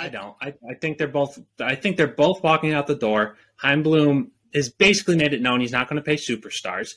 [0.00, 0.34] I don't.
[0.40, 1.38] I, I think they're both.
[1.60, 3.36] I think they're both walking out the door.
[3.56, 6.94] Chaim Bloom has basically made it known he's not going to pay superstars.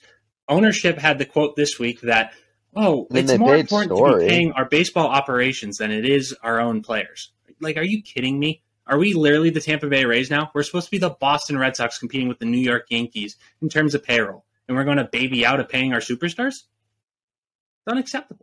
[0.48, 2.34] Ownership had the quote this week that,
[2.74, 4.24] "Oh, I mean, it's more important to Story.
[4.24, 8.40] be paying our baseball operations than it is our own players." Like, are you kidding
[8.40, 8.64] me?
[8.88, 10.50] Are we literally the Tampa Bay Rays now?
[10.56, 13.68] We're supposed to be the Boston Red Sox competing with the New York Yankees in
[13.68, 16.56] terms of payroll, and we're going to baby out of paying our superstars?
[16.56, 18.43] It's unacceptable.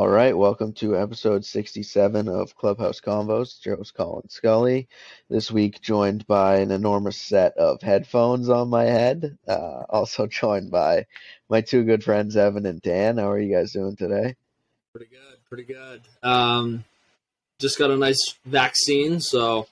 [0.00, 3.60] All right, welcome to episode 67 of Clubhouse Convos.
[3.60, 4.88] Joe's Colin Scully.
[5.28, 9.36] This week, joined by an enormous set of headphones on my head.
[9.46, 11.04] Uh, also joined by
[11.50, 13.18] my two good friends, Evan and Dan.
[13.18, 14.36] How are you guys doing today?
[14.94, 16.00] Pretty good, pretty good.
[16.22, 16.82] Um,
[17.58, 19.66] just got a nice vaccine, so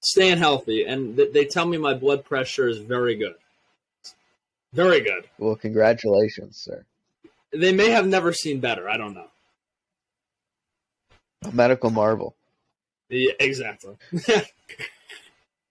[0.00, 0.86] staying healthy.
[0.86, 3.34] And th- they tell me my blood pressure is very good.
[4.72, 5.28] Very good.
[5.36, 6.86] Well, congratulations, sir.
[7.52, 8.88] They may have never seen better.
[8.88, 9.28] I don't know.
[11.44, 12.36] A medical marvel.
[13.08, 13.94] Yeah, exactly.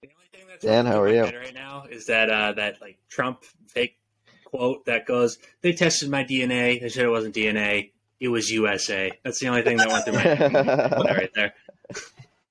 [0.02, 1.24] The only thing that's Dan, how are you?
[1.24, 3.98] Right now is that uh, that like Trump fake
[4.46, 6.80] quote that goes, "They tested my DNA.
[6.80, 7.92] They said it wasn't DNA.
[8.20, 10.54] It was USA." That's the only thing that went through my head
[11.18, 11.54] right there.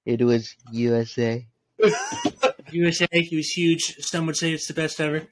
[0.05, 1.47] It was USA.
[2.71, 3.97] USA, he was huge.
[4.01, 5.27] Some would say it's the best ever.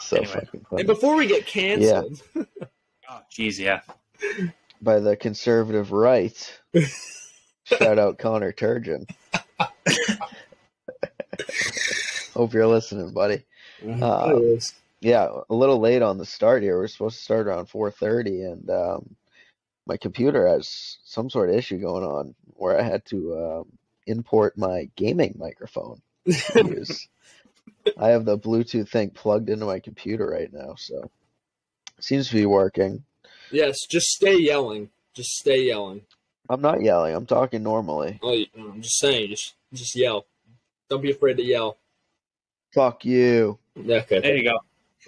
[0.00, 0.32] so Anyway.
[0.32, 0.80] fucking funny.
[0.80, 3.80] and before we get canceled, Oh, geez, yeah.
[4.82, 6.60] By the conservative right.
[7.64, 9.08] Shout out Connor Turgeon.
[12.34, 13.44] Hope you're listening, buddy.
[14.02, 14.56] Uh,
[15.00, 16.78] yeah, a little late on the start here.
[16.78, 19.16] We're supposed to start around 4:30, and um,
[19.86, 24.56] my computer has some sort of issue going on where I had to um, import
[24.56, 26.00] my gaming microphone.
[27.98, 31.10] I have the Bluetooth thing plugged into my computer right now, so
[32.00, 33.04] seems to be working.
[33.50, 34.90] Yes, just stay yelling.
[35.14, 36.02] Just stay yelling.
[36.48, 37.14] I'm not yelling.
[37.14, 38.18] I'm talking normally.
[38.22, 39.30] Oh, I'm just saying.
[39.30, 40.26] Just, just yell.
[40.90, 41.78] Don't be afraid to yell.
[42.74, 43.58] Fuck you.
[43.78, 44.20] Okay.
[44.20, 44.58] There you go.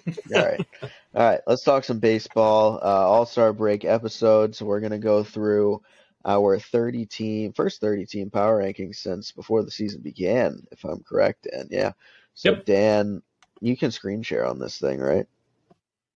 [0.35, 0.65] All right.
[0.81, 0.89] All
[1.29, 1.41] right.
[1.45, 2.79] Let's talk some baseball.
[2.81, 4.61] Uh, All Star break episodes.
[4.61, 5.81] We're going to go through
[6.25, 11.03] our 30 team, first 30 team power rankings since before the season began, if I'm
[11.03, 11.47] correct.
[11.51, 11.91] And yeah.
[12.33, 12.65] So, Yep.
[12.65, 13.21] Dan,
[13.61, 15.25] you can screen share on this thing, right?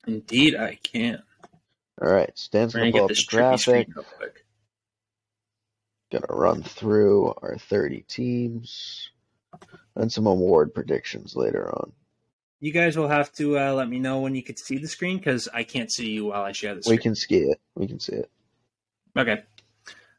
[0.07, 1.21] Indeed, I can.
[2.01, 2.31] All right.
[2.35, 3.59] So Dan's We're going gonna pull up the this trippy graphic.
[3.59, 4.45] screen real quick.
[6.11, 9.09] Going to run through our 30 teams
[9.95, 11.91] and some award predictions later on.
[12.59, 15.17] You guys will have to uh, let me know when you could see the screen
[15.17, 16.97] because I can't see you while I share the screen.
[16.97, 17.59] We can see it.
[17.75, 18.29] We can see it.
[19.17, 19.41] Okay.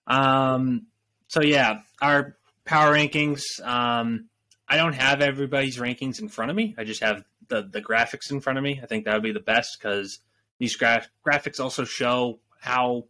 [0.06, 0.87] Um,
[1.28, 3.42] so yeah, our power rankings.
[3.62, 4.28] Um,
[4.69, 6.75] I don't have everybody's rankings in front of me.
[6.76, 8.81] I just have the the graphics in front of me.
[8.82, 10.19] I think that would be the best because
[10.62, 13.06] these gra- graphics also show how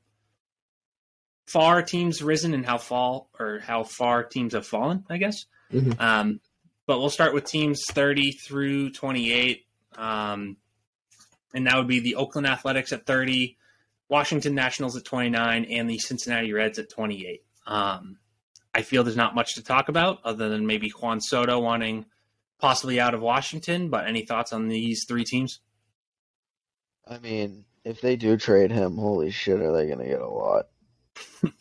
[1.47, 5.05] far teams risen and how fall or how far teams have fallen.
[5.11, 5.45] I guess.
[5.71, 6.01] Mhm.
[6.01, 6.41] Um,
[6.87, 9.67] but we'll start with teams thirty through twenty eight.
[9.97, 10.57] Um,
[11.53, 13.59] and that would be the Oakland Athletics at 30,
[14.09, 17.45] Washington Nationals at 29, and the Cincinnati Reds at 28.
[17.67, 18.17] Um,
[18.75, 22.07] I feel there's not much to talk about other than maybe Juan Soto wanting
[22.59, 23.91] possibly out of Washington.
[23.91, 25.61] But any thoughts on these three teams?
[27.09, 30.29] I mean, if they do trade him, holy shit, are they going to get a
[30.29, 30.69] lot?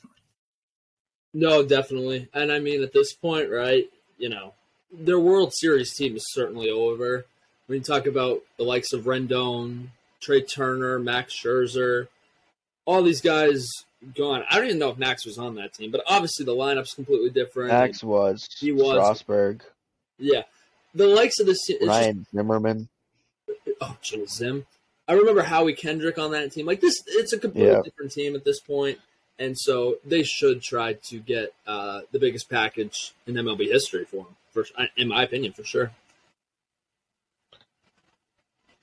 [1.33, 2.27] No, definitely.
[2.33, 3.85] And I mean, at this point, right,
[4.17, 4.53] you know,
[4.91, 7.25] their World Series team is certainly over.
[7.67, 9.87] When you talk about the likes of Rendon,
[10.19, 12.09] Trea Turner, Max Scherzer,
[12.85, 13.65] all these guys
[14.13, 14.43] gone.
[14.49, 17.29] I don't even know if Max was on that team, but obviously the lineup's completely
[17.29, 17.69] different.
[17.71, 18.49] Max was.
[18.59, 18.95] He was.
[18.97, 19.63] Strasburg.
[20.19, 20.43] Yeah.
[20.93, 21.77] The likes of this team.
[21.79, 22.89] it's just- Ryan Zimmerman.
[23.79, 24.65] oh, Jill Zim.
[25.07, 26.65] I remember Howie Kendrick on that team.
[26.65, 27.81] Like this, it's a completely Yeah.
[27.83, 28.99] different team at this point,
[29.39, 34.25] and so they should try to get uh, the biggest package in MLB history for
[34.25, 34.35] them.
[34.51, 34.65] For
[34.97, 35.91] in my opinion, for sure.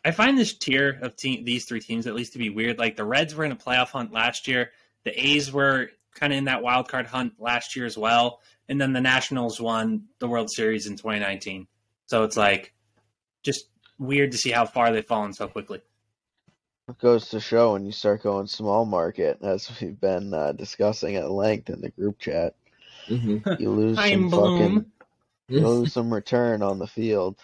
[0.05, 2.79] I find this tier of team, these three teams at least to be weird.
[2.79, 4.71] Like the Reds were in a playoff hunt last year,
[5.05, 8.81] the A's were kind of in that wild card hunt last year as well, and
[8.81, 11.67] then the Nationals won the World Series in 2019.
[12.07, 12.73] So it's like
[13.43, 13.67] just
[13.99, 15.81] weird to see how far they've fallen so quickly.
[16.89, 21.17] It goes to show when you start going small market, as we've been uh, discussing
[21.17, 22.55] at length in the group chat,
[23.09, 23.63] mm-hmm.
[23.63, 24.87] you lose some fucking,
[25.49, 27.37] you lose some return on the field.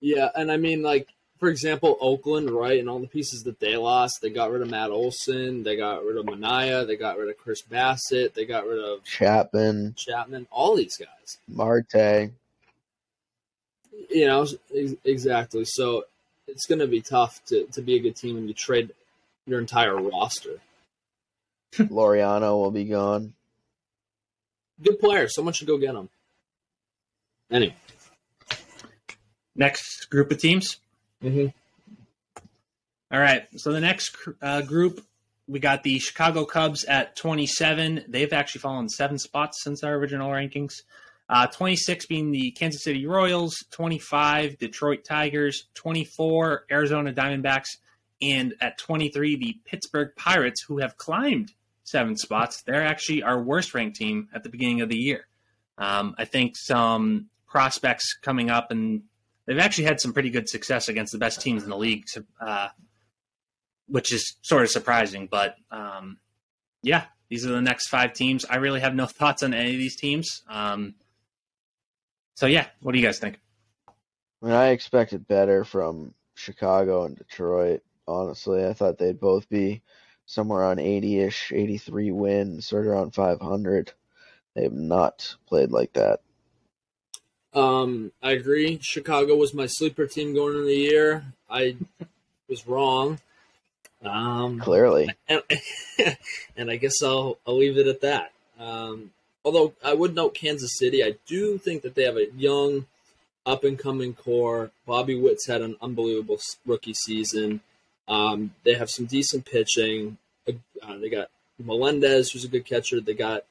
[0.00, 1.08] Yeah, and I mean, like
[1.38, 4.70] for example, Oakland, right, and all the pieces that they lost, they got rid of
[4.70, 6.86] Matt Olson, they got rid of Manaea.
[6.86, 8.34] they got rid of Chris Bassitt.
[8.34, 12.30] they got rid of Chapman, Chapman, all these guys, Marte.
[14.08, 14.46] You know,
[15.04, 15.64] exactly.
[15.64, 16.04] So
[16.46, 18.92] it's going to be tough to, to be a good team when you trade
[19.46, 20.60] your entire roster.
[21.74, 23.34] Laureano will be gone.
[24.82, 25.28] Good player.
[25.28, 26.08] Someone should go get him.
[27.50, 27.76] Anyway.
[29.54, 30.76] Next group of teams.
[31.22, 31.46] Mm-hmm.
[33.10, 33.46] All right.
[33.56, 35.04] So the next uh, group,
[35.48, 38.04] we got the Chicago Cubs at 27.
[38.08, 40.82] They've actually fallen seven spots since our original rankings.
[41.28, 47.78] Uh, 26 being the Kansas City Royals, 25 Detroit Tigers, 24 Arizona Diamondbacks,
[48.22, 51.52] and at 23 the Pittsburgh Pirates, who have climbed
[51.82, 52.62] seven spots.
[52.62, 55.26] They're actually our worst ranked team at the beginning of the year.
[55.78, 59.02] Um, I think some prospects coming up and
[59.46, 62.04] they've actually had some pretty good success against the best teams in the league,
[62.40, 62.68] uh,
[63.88, 65.28] which is sort of surprising.
[65.30, 66.18] But um,
[66.82, 68.44] yeah, these are the next five teams.
[68.44, 70.42] I really have no thoughts on any of these teams.
[70.48, 70.94] Um,
[72.36, 73.40] so yeah, what do you guys think?
[73.88, 77.82] I mean, I expected better from Chicago and Detroit.
[78.06, 79.82] Honestly, I thought they'd both be
[80.26, 83.92] somewhere on 80-ish, 83 wins, sort of around 500.
[84.54, 86.20] They have not played like that.
[87.54, 88.78] Um, I agree.
[88.82, 91.24] Chicago was my sleeper team going into the year.
[91.48, 91.76] I
[92.48, 93.18] was wrong.
[94.04, 95.42] Um, Clearly, and,
[96.56, 98.30] and, I guess I'll I'll leave it at that.
[98.58, 99.10] Um,
[99.46, 102.86] although I would note Kansas City, I do think that they have a young,
[103.46, 104.72] up and coming core.
[104.86, 107.60] Bobby Witt's had an unbelievable rookie season.
[108.08, 110.18] Um, they have some decent pitching.
[110.48, 111.28] Uh, they got
[111.64, 113.00] Melendez, who's a good catcher.
[113.00, 113.44] They got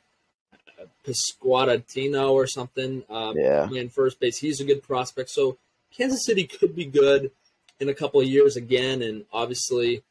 [1.08, 3.04] Pasquantino or something.
[3.10, 3.70] Uh, yeah.
[3.72, 5.30] In first base, he's a good prospect.
[5.30, 5.58] So
[5.96, 7.32] Kansas City could be good
[7.80, 10.04] in a couple of years again, and obviously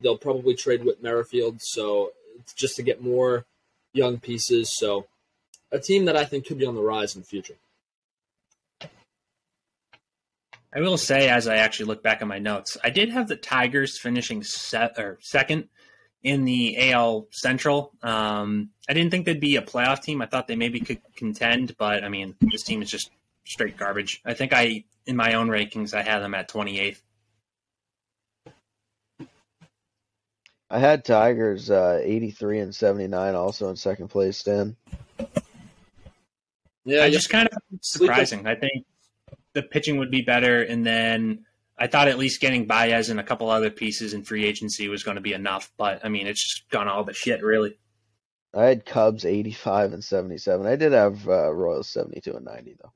[0.00, 1.58] they'll probably trade Whit Merrifield.
[1.60, 2.12] So
[2.56, 3.44] just to get more
[3.92, 4.76] young pieces.
[4.76, 5.06] So
[5.70, 7.54] a team that I think could be on the rise in the future.
[10.74, 13.36] I will say, as I actually look back at my notes, I did have the
[13.36, 15.68] Tigers finishing set or second
[16.22, 17.92] in the AL Central.
[18.02, 20.22] Um, I didn't think they'd be a playoff team.
[20.22, 23.10] I thought they maybe could contend, but I mean, this team is just
[23.44, 24.22] straight garbage.
[24.24, 27.02] I think I, in my own rankings, I had them at 28th.
[30.72, 34.74] I had Tigers uh, 83 and 79 also in second place, Stan.
[36.86, 38.46] Yeah, I just kind of surprising.
[38.46, 38.86] I think
[39.52, 41.44] the pitching would be better, and then
[41.76, 45.02] I thought at least getting Baez and a couple other pieces in free agency was
[45.02, 47.78] going to be enough, but I mean, it's just gone all the shit, really.
[48.54, 50.66] I had Cubs 85 and 77.
[50.66, 52.92] I did have uh, Royals 72 and 90, though.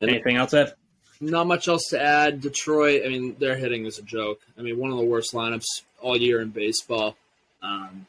[0.00, 0.72] Anything else, Ed?
[1.20, 2.40] Not much else to add.
[2.40, 4.40] Detroit, I mean, their hitting is a joke.
[4.56, 7.16] I mean, one of the worst lineups all year in baseball.
[7.62, 8.06] Um,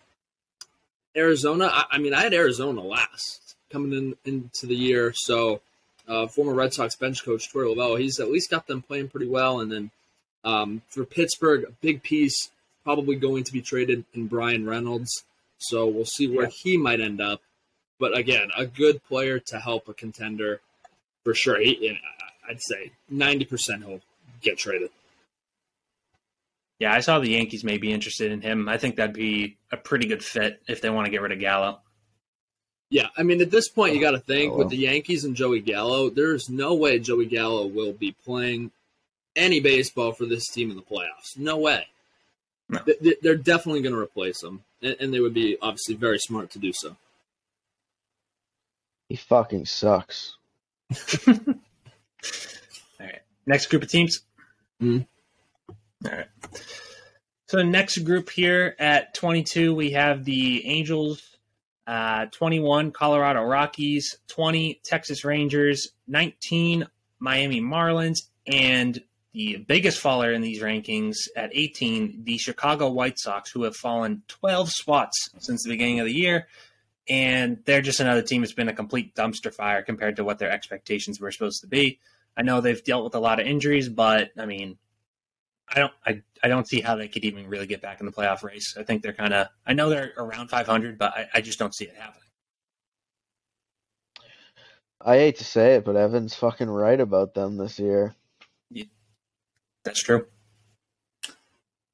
[1.16, 5.62] Arizona, I, I mean, I had Arizona last coming in into the year, so
[6.08, 8.00] uh, former Red Sox bench coach Torey Lovullo.
[8.00, 9.60] He's at least got them playing pretty well.
[9.60, 9.92] And then
[10.44, 12.50] um, for Pittsburgh, a big piece
[12.84, 15.24] probably going to be traded in Bryan Reynolds.
[15.60, 16.52] So we'll see where yeah.
[16.64, 17.42] he might end up.
[18.00, 20.62] But again, a good player to help a contender
[21.24, 21.60] for sure.
[21.60, 22.00] He,
[22.50, 24.02] I'd say 90% he'll
[24.42, 24.90] get traded.
[26.80, 28.70] Yeah, I saw the Yankees may be interested in him.
[28.70, 31.40] I think that'd be a pretty good fit if they want to get rid of
[31.40, 31.80] Gallo.
[32.90, 35.60] Yeah, I mean, at this point, you got to think with the Yankees and Joey
[35.60, 38.72] Gallo, there's no way Joey Gallo will be playing
[39.36, 41.38] any baseball for this team in the playoffs.
[41.38, 41.86] No way.
[42.68, 42.80] No.
[43.22, 46.72] They're definitely going to replace him, and they would be obviously very smart to do
[46.74, 46.96] so.
[49.08, 50.36] He fucking sucks.
[53.00, 53.22] All right.
[53.46, 54.22] Next group of teams.
[54.82, 56.08] Mm-hmm.
[56.08, 56.28] All right.
[57.48, 61.38] So the next group here at 22, we have the Angels,
[61.88, 66.88] uh, 21 Colorado Rockies, 20 Texas Rangers, 19
[67.20, 69.02] Miami Marlins, and
[69.34, 74.22] the biggest faller in these rankings at 18, the Chicago White Sox, who have fallen
[74.28, 76.48] 12 spots since the beginning of the year.
[77.10, 80.52] And they're just another team that's been a complete dumpster fire compared to what their
[80.52, 82.00] expectations were supposed to be.
[82.38, 84.78] I know they've dealt with a lot of injuries, but I mean,
[85.68, 88.12] I don't I, I don't see how they could even really get back in the
[88.12, 88.76] playoff race.
[88.80, 91.74] I think they're kind of I know they're around 500, but I, I just don't
[91.74, 92.24] see it happening.
[95.02, 98.16] I hate to say it, but Evan's fucking right about them this year.
[98.70, 98.84] Yeah,
[99.84, 100.28] That's true.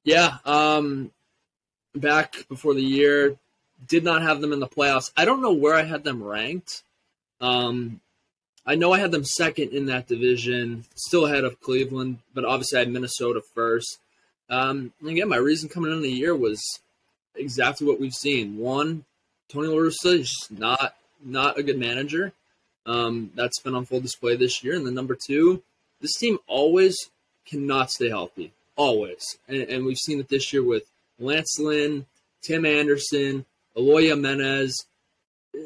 [0.02, 0.38] Yeah.
[0.44, 1.12] Um,
[1.94, 3.38] back before the year,
[3.88, 5.10] did not have them in the playoffs.
[5.16, 6.82] I don't know where I had them ranked.
[7.40, 8.00] Um,
[8.66, 12.78] I know I had them second in that division, still ahead of Cleveland, but obviously
[12.78, 13.98] I had Minnesota first.
[14.50, 16.60] Um, again, my reason coming in the year was
[17.36, 18.58] exactly what we've seen.
[18.58, 19.04] One,
[19.48, 22.32] Tony La Russa is not not a good manager.
[22.84, 24.74] Um, that's been on full display this year.
[24.74, 25.62] And then number two,
[26.00, 26.96] this team always
[27.44, 29.38] cannot stay healthy, always.
[29.48, 30.84] And, and we've seen it this year with
[31.18, 32.06] Lance Lynn,
[32.42, 33.44] Tim Anderson,
[33.76, 34.86] Eloy Jimenez.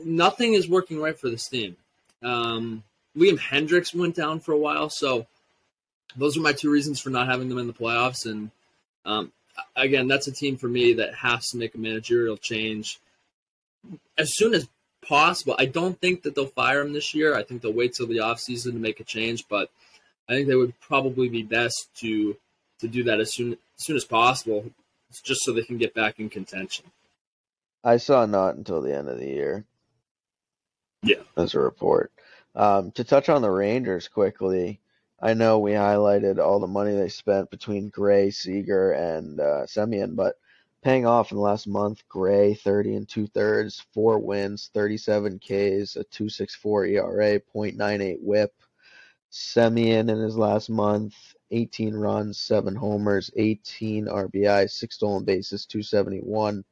[0.04, 1.76] Nothing is working right for this team.
[2.22, 2.82] Um,
[3.16, 5.26] Liam Hendriks went down for a while, so
[6.16, 8.26] those are my two reasons for not having them in the playoffs.
[8.26, 8.50] And
[9.04, 9.32] um,
[9.76, 13.00] again, that's a team for me that has to make a managerial change
[14.18, 14.68] as soon as
[15.06, 15.56] possible.
[15.58, 17.34] I don't think that they'll fire him this year.
[17.34, 19.70] I think they'll wait till the offseason to make a change, but
[20.28, 22.36] I think they would probably be best to
[22.80, 24.64] to do that as soon as soon as possible,
[25.22, 26.84] just so they can get back in contention.
[27.82, 29.64] I saw not until the end of the year.
[31.02, 32.12] Yeah, as a report.
[32.54, 34.80] Um, to touch on the Rangers quickly,
[35.20, 40.16] I know we highlighted all the money they spent between Gray, Seager, and uh, Semien,
[40.16, 40.36] but
[40.82, 42.02] paying off in the last month.
[42.08, 48.54] Gray, 30 and two thirds, four wins, 37 Ks, a 264 ERA, 0.98 whip.
[49.30, 51.14] Semien in his last month,
[51.50, 56.64] 18 runs, seven homers, 18 RBI, six stolen bases, 271.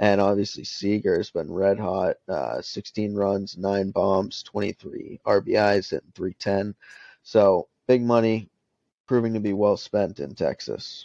[0.00, 6.14] And obviously Seager has been red hot, uh, 16 runs, nine bombs, 23 RBIs, and
[6.14, 6.74] 310.
[7.22, 8.48] So big money,
[9.06, 11.04] proving to be well spent in Texas.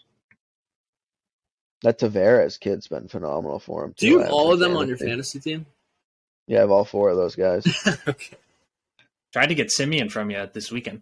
[1.81, 3.93] That Taveras kid's been phenomenal for him.
[3.93, 4.05] Too.
[4.05, 5.65] Do you have all of them on your fantasy team?
[6.47, 7.65] Yeah, I have all four of those guys.
[8.07, 8.37] okay.
[9.33, 11.01] Tried to get Semien from you this weekend.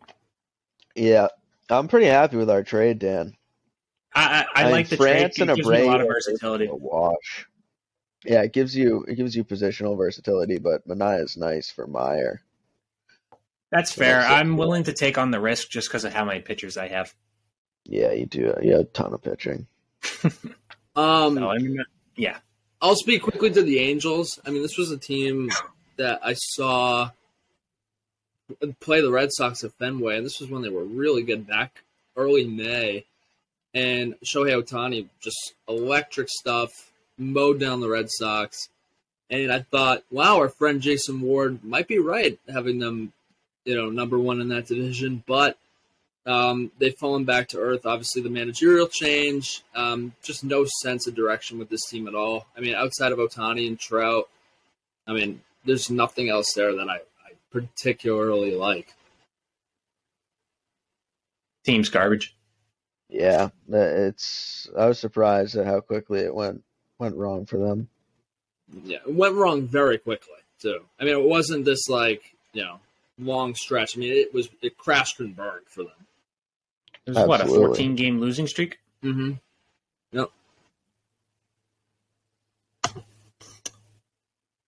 [0.96, 1.28] Yeah,
[1.70, 3.38] I'm pretty happy with our trade, Dan.
[4.16, 5.50] I, I, I, I like the France trade.
[5.50, 6.66] It gives me a lot of versatility.
[6.66, 7.46] A wash.
[8.26, 12.42] Yeah, it gives you it gives you positional versatility, but Manaea is nice for Meyer.
[13.72, 14.20] That's fair.
[14.20, 17.14] I'm willing to take on the risk just because of how many pitchers I have.
[17.86, 18.54] Yeah, you do.
[18.62, 19.68] You have a ton of pitching.
[20.96, 21.84] Um, so, I mean,
[22.16, 22.38] yeah.
[22.82, 24.40] I'll speak quickly to the Angels.
[24.46, 25.50] I mean, this was a team
[25.98, 27.10] that I saw
[28.80, 31.84] play the Red Sox at Fenway, and this was when they were really good back
[32.16, 33.06] early May.
[33.74, 36.70] And Shohei Ohtani just electric stuff,
[37.18, 38.70] mowed down the Red Sox.
[39.30, 43.14] And I thought, wow, our friend Jason Ward might be right having them,
[43.66, 45.24] you know, number one in that division.
[45.26, 45.58] But
[46.26, 47.86] um, they've fallen back to earth.
[47.86, 52.46] Obviously, the managerial change, um, just no sense of direction with this team at all.
[52.56, 54.30] I mean, outside of Ohtani and Trout,
[55.08, 58.94] I mean, there's nothing else there that I, I particularly like.
[61.66, 62.36] Team's garbage.
[63.10, 64.70] Yeah, it's.
[64.78, 66.64] I was surprised at how quickly it went
[67.04, 67.90] went wrong for them.
[68.84, 70.80] Yeah, it went wrong very quickly too.
[71.00, 72.22] I mean, it wasn't this like
[72.54, 72.80] you know
[73.20, 73.98] long stretch.
[73.98, 76.08] I mean, it was it crashed and burned for them.
[77.06, 78.80] It was what a 14 game losing streak.
[79.04, 79.34] Mm-hmm.
[80.14, 80.30] Yep.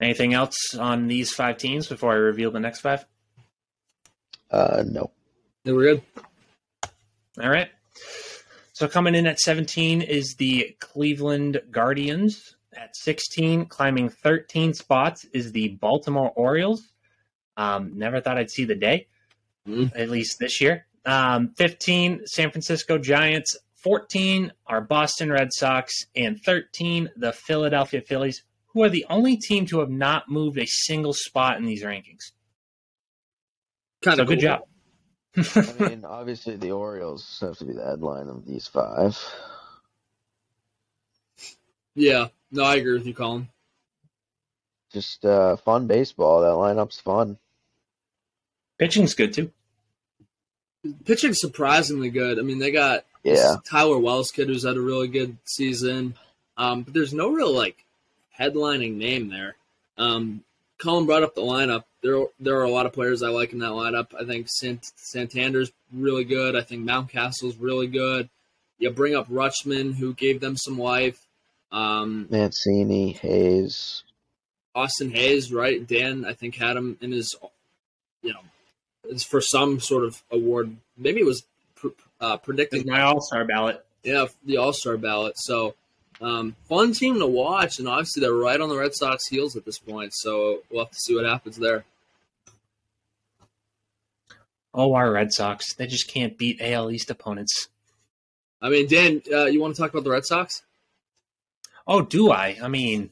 [0.01, 3.06] Anything else on these five teams before I reveal the next five?
[4.51, 5.12] Uh, no.
[5.63, 6.01] They were good.
[7.42, 7.70] All right.
[8.75, 12.58] So coming in at 17 is the Cleveland Guardians.
[12.74, 16.91] At 16, climbing 13 spots, is the Baltimore Orioles.
[17.55, 19.08] Um, never thought I'd see the day,
[19.65, 19.89] mm.
[19.96, 20.88] at least this year.
[21.05, 23.55] Um, 15, San Francisco Giants.
[23.75, 25.94] 14 are Boston Red Sox.
[26.13, 30.65] And 13, the Philadelphia Phillies, who are the only team to have not moved a
[30.67, 32.34] single spot in these rankings.
[34.01, 34.36] Kind of so cool.
[34.36, 34.63] good job.
[35.38, 39.18] I mean, obviously, the Orioles have to be the headline of these five.
[41.96, 43.48] Yeah, no, I agree with you, Colin.
[44.92, 46.42] Just uh, fun baseball.
[46.42, 47.38] That lineup's fun.
[48.77, 49.51] Pitching's good too
[51.06, 52.39] Pitching's surprisingly good.
[52.39, 56.15] I mean, they got yeah Tyler Wells kid who's had a really good season,
[56.58, 57.84] um, but there's no real like
[58.38, 59.56] headlining name there.
[59.98, 60.44] Um,
[60.77, 61.84] Colin brought up the lineup.
[62.01, 64.08] There, there are a lot of players I like in that lineup.
[64.20, 66.55] I think Sant- Santander's really good.
[66.55, 68.29] I think Mountcastle's really good.
[68.77, 71.25] You bring up Rutschman, who gave them some life.
[71.72, 74.03] Um, Mancini, Hays,
[74.74, 75.86] Austin Hays, right?
[75.86, 77.36] Dan, I think had him in his,
[78.22, 80.75] you know, for some sort of award.
[80.98, 81.44] Maybe it was
[81.75, 81.88] pr-
[82.20, 83.84] uh, predicting my All Star ballot.
[84.03, 85.36] Yeah, the All Star ballot.
[85.38, 85.75] So
[86.22, 89.65] um, fun team to watch, and obviously they're right on the Red Sox heels at
[89.65, 90.13] this point.
[90.13, 91.86] So we'll have to see what happens there.
[94.74, 95.74] Oh, our Red Sox.
[95.74, 97.69] They just can't beat AL East opponents.
[98.62, 100.63] I mean, Dan, uh, you want to talk about the Red Sox?
[101.88, 102.57] Oh, do I?
[102.62, 103.12] I mean,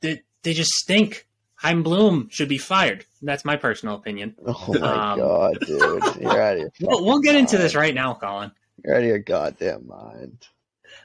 [0.00, 1.26] they, they just stink.
[1.56, 3.06] Chaim Bloom should be fired.
[3.22, 4.34] That's my personal opinion.
[4.44, 5.80] Oh my um, god, dude,
[6.20, 6.70] you're out of your.
[6.80, 8.50] We'll, we'll get into this right now, Colin.
[8.84, 10.46] You're out of your goddamn mind.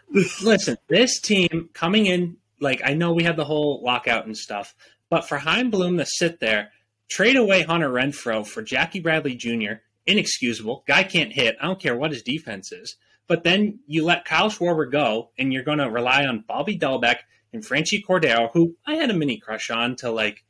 [0.10, 4.75] Listen, this team coming in, like I know we had the whole lockout and stuff,
[5.10, 6.72] but for Chaim Bloom to sit there,
[7.10, 10.84] trade away Hunter Renfroe for Jackie Bradley Jr., inexcusable.
[10.88, 11.58] Guy can't hit.
[11.62, 12.96] I don't care what his defense is.
[13.27, 17.17] But then you let Kyle Schwarber go, and you're going to rely on Bobby Dalbec
[17.51, 20.46] and Franchy Cordero, who I had a mini crush on to like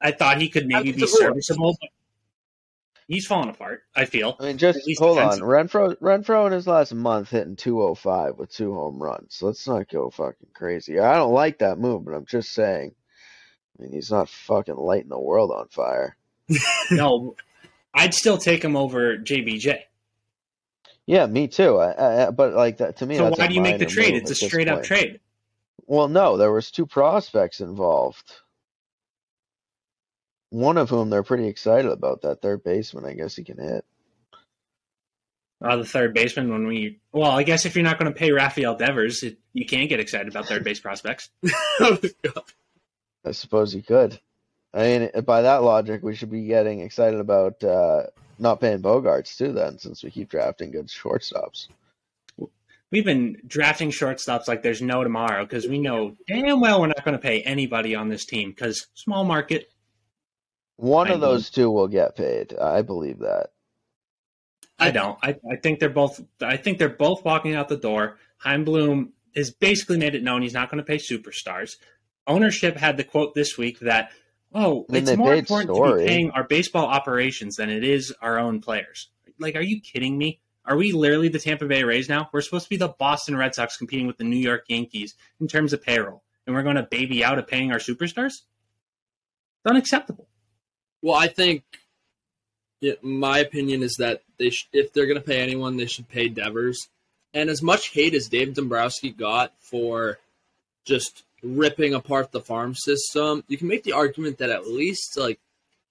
[0.00, 1.90] I thought he could maybe be serviceable, but
[3.08, 3.82] he's falling apart.
[3.96, 4.36] I feel.
[4.38, 5.40] I mean, just hold on.
[5.40, 9.38] Renfroe Renfroe in his last month hitting 205 with two home runs.
[9.42, 11.00] Let's not go fucking crazy.
[11.00, 12.94] I don't like that move, but I'm just saying.
[13.78, 16.16] I mean, he's not fucking lighting the world on fire.
[16.90, 17.34] no,
[17.94, 19.80] I'd still take him over JBJ.
[21.06, 21.78] Yeah, me too.
[21.78, 23.16] I, I, but like that to me.
[23.16, 24.14] So why do you make the trade?
[24.14, 25.20] It's a straight up trade.
[25.86, 28.30] Well, no, there was two prospects involved.
[30.50, 33.04] One of whom they're pretty excited about that third baseman.
[33.04, 33.84] I guess he can hit.
[35.60, 38.30] Uh, the third baseman when we well, I guess if you're not going to pay
[38.30, 41.30] Rafael Devers, it, you can't get excited about third base prospects.
[41.80, 44.20] I suppose you could.
[44.72, 48.04] I mean, by that logic, we should be getting excited about uh,
[48.38, 49.52] not paying Bogaerts too.
[49.52, 51.66] Then, since we keep drafting good shortstops,
[52.90, 57.04] we've been drafting shortstops like there's no tomorrow because we know damn well we're not
[57.04, 59.70] going to pay anybody on this team because small market,
[60.78, 62.56] one I of those two will get paid.
[62.56, 63.48] I believe that.
[64.78, 65.18] I don't.
[65.22, 66.20] I, I think they're both.
[66.40, 68.16] I think they're both walking out the door.
[68.38, 71.72] Chaim Bloom has basically made it known he's not going to pay superstars.
[72.28, 74.12] Ownership had the quote this week that,
[74.54, 75.92] "Oh, I mean, it's more important story.
[75.92, 79.08] to be paying our baseball operations than it is our own players."
[79.40, 80.40] Like, are you kidding me?
[80.64, 82.28] Are we literally the Tampa Bay Rays now?
[82.32, 85.48] We're supposed to be the Boston Red Sox competing with the New York Yankees in
[85.48, 88.42] terms of payroll, and we're going to baby out of paying our superstars?
[89.64, 90.28] It's unacceptable.
[91.02, 91.62] Well, I think
[93.02, 96.28] my opinion is that they sh- if they're going to pay anyone, they should pay
[96.28, 96.88] Devers.
[97.34, 100.18] And as much hate as Dave Dombrowski got for
[100.84, 105.38] just ripping apart the farm system, you can make the argument that at least like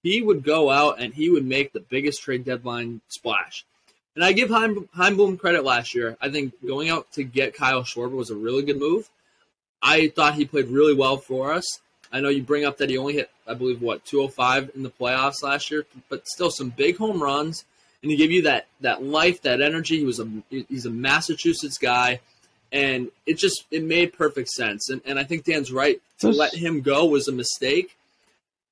[0.04, 3.66] he would go out and he would make the biggest trade deadline splash.
[4.16, 6.18] And I give Chaim, Heimboom credit last year.
[6.20, 9.10] I think going out to get Kyle Schwarber was a really good move.
[9.82, 11.80] I thought he played really well for us.
[12.12, 14.90] I know you bring up that he only hit, I believe, what 205 in the
[14.90, 17.66] playoffs last year, but still some big home runs,
[18.02, 20.00] and he gave you that that life, that energy.
[20.00, 22.20] He was a he's a Massachusetts guy,
[22.72, 24.90] and it just it made perfect sense.
[24.90, 27.98] And and I think Dan's right to let him go was a mistake.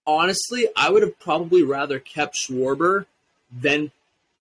[0.07, 3.05] Honestly, I would have probably rather kept Schwarber
[3.51, 3.91] than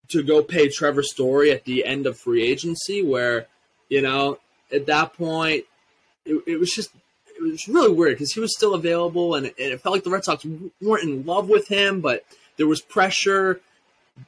[0.08, 3.46] to go pay Trevor Story at the end of free agency, where
[3.88, 4.38] you know
[4.70, 5.64] at that point
[6.24, 6.90] it, it was just
[7.36, 10.10] it was really weird because he was still available, and it, it, felt like the
[10.10, 10.46] Red Sox
[10.80, 12.24] weren't in love with him, but
[12.56, 13.60] there was pressure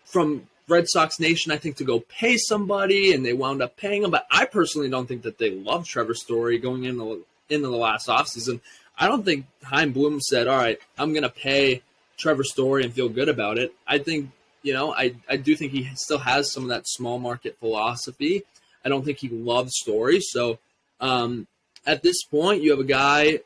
[0.05, 4.03] from Red Sox Nation, I think, to go pay somebody, and they wound up paying
[4.03, 4.11] him.
[4.11, 8.09] But I personally don't think that they loved Trevor Story going into into the last
[8.09, 8.61] offseason.
[8.99, 11.83] I don't think Chaim Bloom said, "All right, I'm going to pay
[12.16, 14.31] Trevor Story and feel good about it." I think
[14.62, 18.42] you know, I I do think he still has some of that small market philosophy.
[18.85, 20.59] I don't think he loves Story, so.
[20.99, 21.47] Um,
[21.87, 23.40] at this point, you have a guy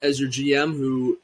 [0.00, 1.18] as your GM who,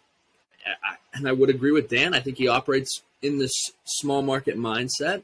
[1.14, 3.52] and I would agree with Dan, I think he operates in this
[3.84, 5.22] small market mindset.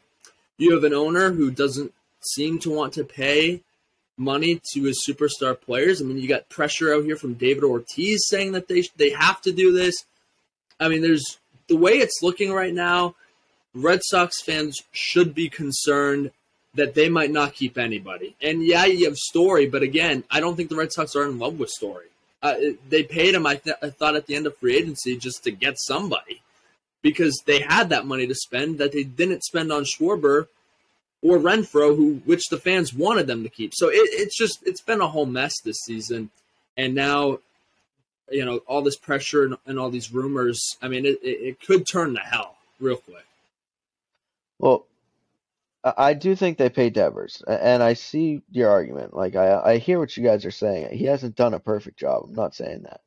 [0.57, 3.61] You have an owner who doesn't seem to want to pay
[4.17, 6.01] money to his superstar players.
[6.01, 9.41] I mean, you got pressure out here from David Ortiz saying that they they have
[9.43, 10.05] to do this.
[10.79, 13.15] I mean, there's the way it's looking right now.
[13.75, 16.31] Red Sox fans should be concerned
[16.75, 18.35] that they might not keep anybody.
[18.41, 21.39] And yeah, you have Story, but again, I don't think the Red Sox are in
[21.39, 22.07] love with Story.
[22.43, 22.55] Uh,
[22.89, 25.51] they paid him, I, th- I thought, at the end of free agency just to
[25.53, 26.43] get somebody
[27.03, 30.47] because they had that money to spend that they didn't spend on Schwarber
[31.21, 33.73] or Renfroe, who which the fans wanted them to keep.
[33.75, 36.31] So it, it's just it's been a whole mess this season,
[36.77, 37.39] and now
[38.31, 40.77] you know all this pressure and, and all these rumors.
[40.83, 43.27] I mean, it, it, it could turn to hell real quick.
[44.59, 44.85] Well,
[45.85, 49.15] I do think they pay Devers, and I see your argument.
[49.15, 50.97] Like I, I hear what you guys are saying.
[50.97, 52.25] He hasn't done a perfect job.
[52.25, 53.01] I'm not saying that,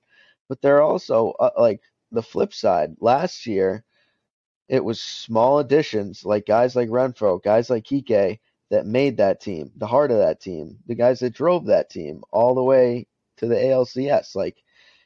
[0.50, 2.96] but there are also uh, like the flip side.
[3.00, 3.86] Last year,
[4.70, 8.40] it was small additions, like guys like Renfroe, guys like Kike,
[8.72, 12.24] that made that team, the heart of that team, the guys that drove that team
[12.32, 13.08] all the way
[13.38, 14.36] to the ALCS.
[14.36, 14.58] Like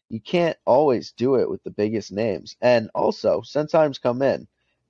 [0.09, 2.55] you can't always do it with the biggest names.
[2.61, 4.47] And also, sometimes come in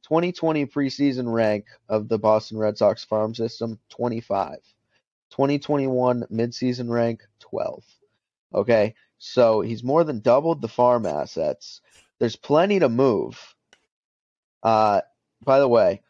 [0.09, 4.57] 2020 preseason rank of the Boston Red Sox farm system 25.
[5.29, 7.83] 2021 midseason rank 12.
[8.55, 11.81] Okay, so he's more than doubled the farm assets.
[12.17, 13.53] There's plenty to move.
[14.63, 15.01] Uh,
[15.45, 16.01] by the way,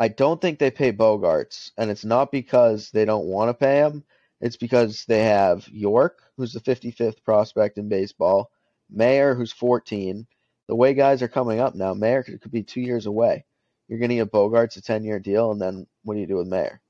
[0.00, 3.78] I don't think they pay Bogaerts, and it's not because they don't want to pay
[3.78, 4.02] him.
[4.40, 8.50] It's because they have Yorke, who's the 55th prospect in baseball,
[8.90, 10.26] Mayer, who's 14.
[10.68, 13.44] The way guys are coming up now, Mayer could, could be two years away.
[13.88, 16.36] You're going to give Bogaerts a 10 year deal, and then what do you do
[16.36, 16.80] with Mayer?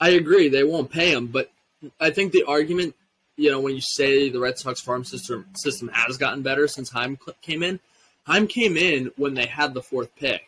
[0.00, 0.48] I agree.
[0.48, 1.50] They won't pay him, but
[2.00, 2.94] I think the argument,
[3.36, 6.90] you know, when you say the Red Sox farm system system has gotten better since
[6.90, 7.80] Chaim came in,
[8.26, 10.42] Chaim came in when they had the fourth pick.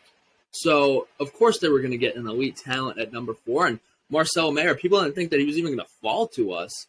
[0.51, 3.67] So, of course, they were going to get an elite talent at number four.
[3.67, 3.79] And
[4.09, 6.87] Marcel Mayer, people didn't think that he was even going to fall to us,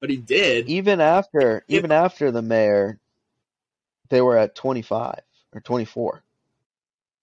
[0.00, 0.68] but he did.
[0.68, 3.00] Even after, even after the Mayer,
[4.08, 5.20] they were at 25
[5.54, 6.22] or 24.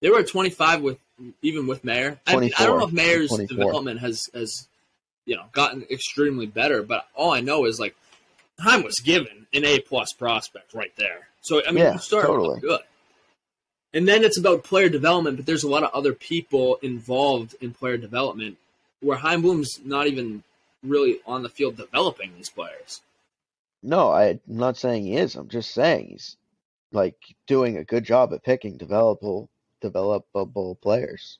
[0.01, 0.97] They were at 25 with
[1.41, 2.19] even with Mayer.
[2.27, 3.55] I, mean, I don't know if Mayer's 24.
[3.55, 4.67] development has has
[5.25, 7.95] you know gotten extremely better, but all I know is like
[8.59, 11.27] Chaim was given an A plus prospect right there.
[11.41, 12.59] So I mean, yeah, you started totally.
[12.59, 12.81] good.
[13.93, 17.73] And then it's about player development, but there's a lot of other people involved in
[17.73, 18.57] player development
[18.99, 20.43] where Chaim Bloom's not even
[20.83, 23.01] really on the field developing these players.
[23.81, 25.35] No, I'm not saying he is.
[25.35, 26.35] I'm just saying he's
[26.91, 27.17] like
[27.47, 29.47] doing a good job at picking developable
[29.83, 31.39] developable players.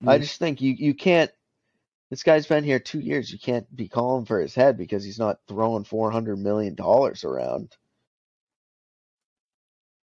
[0.00, 0.08] Mm-hmm.
[0.08, 1.30] I just think you you can't.
[2.10, 3.32] This guy's been here two years.
[3.32, 7.24] You can't be calling for his head because he's not throwing four hundred million dollars
[7.24, 7.76] around.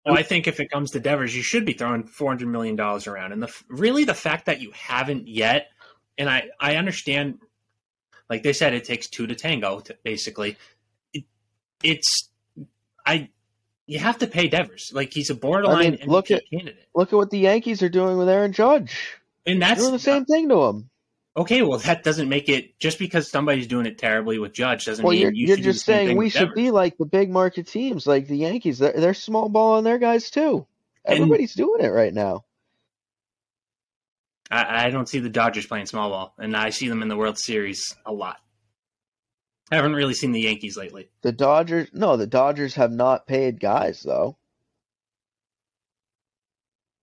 [0.05, 2.75] Well, I think if it comes to Devers, you should be throwing four hundred million
[2.75, 5.67] dollars around, and the really the fact that you haven't yet,
[6.17, 7.39] and I I understand,
[8.29, 9.79] like they said, it takes two to tango.
[9.79, 10.57] To, basically,
[11.13, 11.23] it,
[11.83, 12.29] it's
[13.05, 13.29] I
[13.93, 14.91] you have to pay Devers.
[14.91, 16.87] Like he's a borderline I mean, look at, candidate.
[16.95, 19.19] Look at what the Yankees are doing with Aaron Judge.
[19.45, 20.89] And that's doing the same thing to him.
[21.37, 25.05] Okay, well that doesn't make it just because somebody's doing it terribly with Judge doesn't
[25.05, 26.55] well, mean you're, you you're just saying we should Devers.
[26.55, 28.79] be like the big market teams, like the Yankees.
[28.79, 30.65] They're, they're small ball on their guys too.
[31.05, 32.45] Everybody's and, doing it right now.
[34.49, 37.17] I, I don't see the Dodgers playing small ball, and I see them in the
[37.17, 38.37] World Series a lot.
[39.71, 41.07] I haven't really seen the Yankees lately.
[41.21, 44.35] The Dodgers, no, the Dodgers have not paid guys though.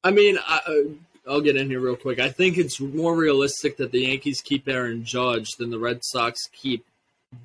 [0.03, 2.18] I mean, I, uh, I'll get in here real quick.
[2.18, 6.46] I think it's more realistic that the Yankees keep Aaron Judge than the Red Sox
[6.53, 6.87] keep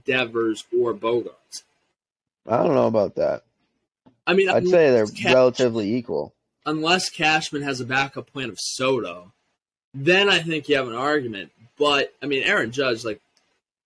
[0.05, 1.63] Devers or Bogaerts.
[2.47, 3.43] I don't know about that.
[4.27, 6.33] I mean, I'd say they're Cash, relatively equal.
[6.65, 9.31] Unless Cashman has a backup plan of Soto,
[9.93, 11.51] then I think you have an argument.
[11.77, 13.21] But I mean, Aaron Judge, like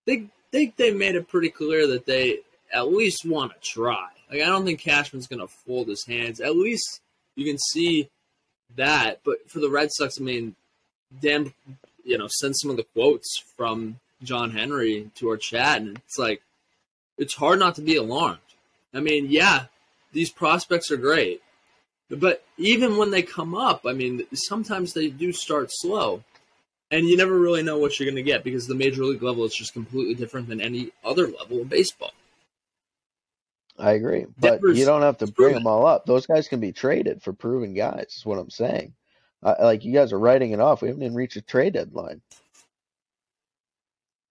[0.06, 2.40] they think they made it pretty clear that they
[2.74, 4.08] at least want to try.
[4.32, 6.40] Like I don't think Cashman's going to fold his hands.
[6.40, 7.02] At least
[7.36, 8.10] you can see
[8.76, 9.22] that.
[9.24, 10.56] But for the Red Sox, I mean,
[11.22, 11.54] Dan,
[12.04, 16.18] you know, send some of the quotes from John Henry to our chat, and it's
[16.18, 16.42] like
[17.18, 18.40] it's hard not to be alarmed.
[18.94, 19.66] I mean, yeah,
[20.14, 21.42] these prospects are great,
[22.10, 26.24] but even when they come up, I mean, sometimes they do start slow,
[26.92, 29.46] and you never really know what you're going to get because the major league level
[29.46, 32.12] is just completely different than any other level of baseball.
[33.78, 36.06] I agree, but Devers you don't have to bring them all up.
[36.06, 38.14] Those guys can be traded for proven guys.
[38.18, 38.94] Is what I'm saying.
[39.42, 40.82] Uh, like you guys are writing it off.
[40.82, 42.22] We haven't even reached a trade deadline.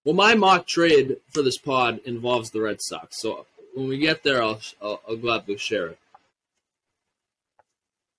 [0.05, 3.19] Well, my mock trade for this pod involves the Red Sox.
[3.19, 5.99] So when we get there, I'll I'll, I'll gladly share it.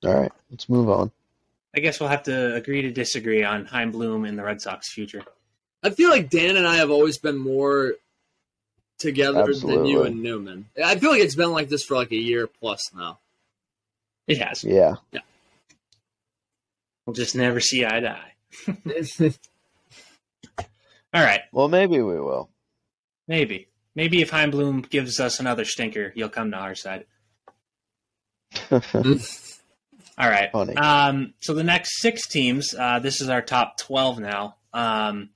[0.04, 1.12] All right, let's move on.
[1.74, 4.92] I guess we'll have to agree to disagree on Chaim Bloom and the Red Sox
[4.92, 5.22] future.
[5.82, 7.94] I feel like Dan and I have always been more
[8.98, 9.76] together Absolutely.
[9.76, 10.66] than you and Newman.
[10.82, 13.18] I feel like it's been like this for like a year plus now.
[14.26, 14.62] It has.
[14.62, 14.96] Yeah.
[15.12, 15.20] Yeah.
[17.06, 18.34] We'll just never see eye to eye.
[21.12, 21.40] All right.
[21.50, 22.50] Well, maybe we will.
[23.26, 23.68] Maybe.
[23.94, 27.06] Maybe if Chaim Bloom gives us another stinker, you'll come to our side.
[30.20, 30.50] All right.
[30.76, 34.56] Um, so the next six teams, uh, this is our top 12 now.
[34.72, 35.30] Um,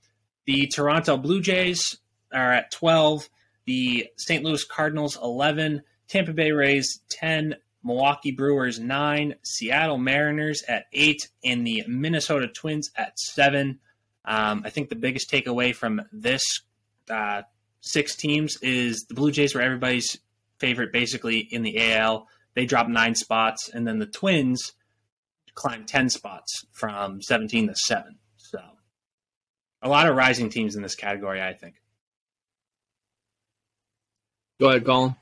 [0.46, 1.96] the Toronto Blue Jays
[2.32, 3.28] are at 12
[3.66, 4.44] the St.
[4.44, 11.66] Louis Cardinals 11, Tampa Bay Rays 10, Milwaukee Brewers 9, Seattle Mariners at 8, and
[11.66, 13.78] the Minnesota Twins at 7.
[14.24, 16.42] Um, I think the biggest takeaway from this
[17.10, 17.42] uh,
[17.80, 20.18] six teams is the Blue Jays were everybody's
[20.58, 22.28] favorite basically in the AL.
[22.54, 24.72] They dropped nine spots, and then the Twins
[25.54, 28.18] climbed 10 spots from 17 to 7.
[28.36, 28.60] So
[29.82, 31.76] a lot of rising teams in this category, I think.
[34.60, 35.16] Go ahead, Colin.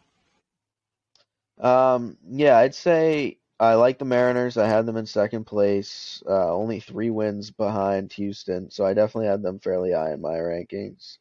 [1.58, 4.56] Um, yeah, I'd say I like the Mariners.
[4.56, 9.28] I had them in second place, uh, only three wins behind Houston, so I definitely
[9.28, 11.18] had them fairly high in my rankings.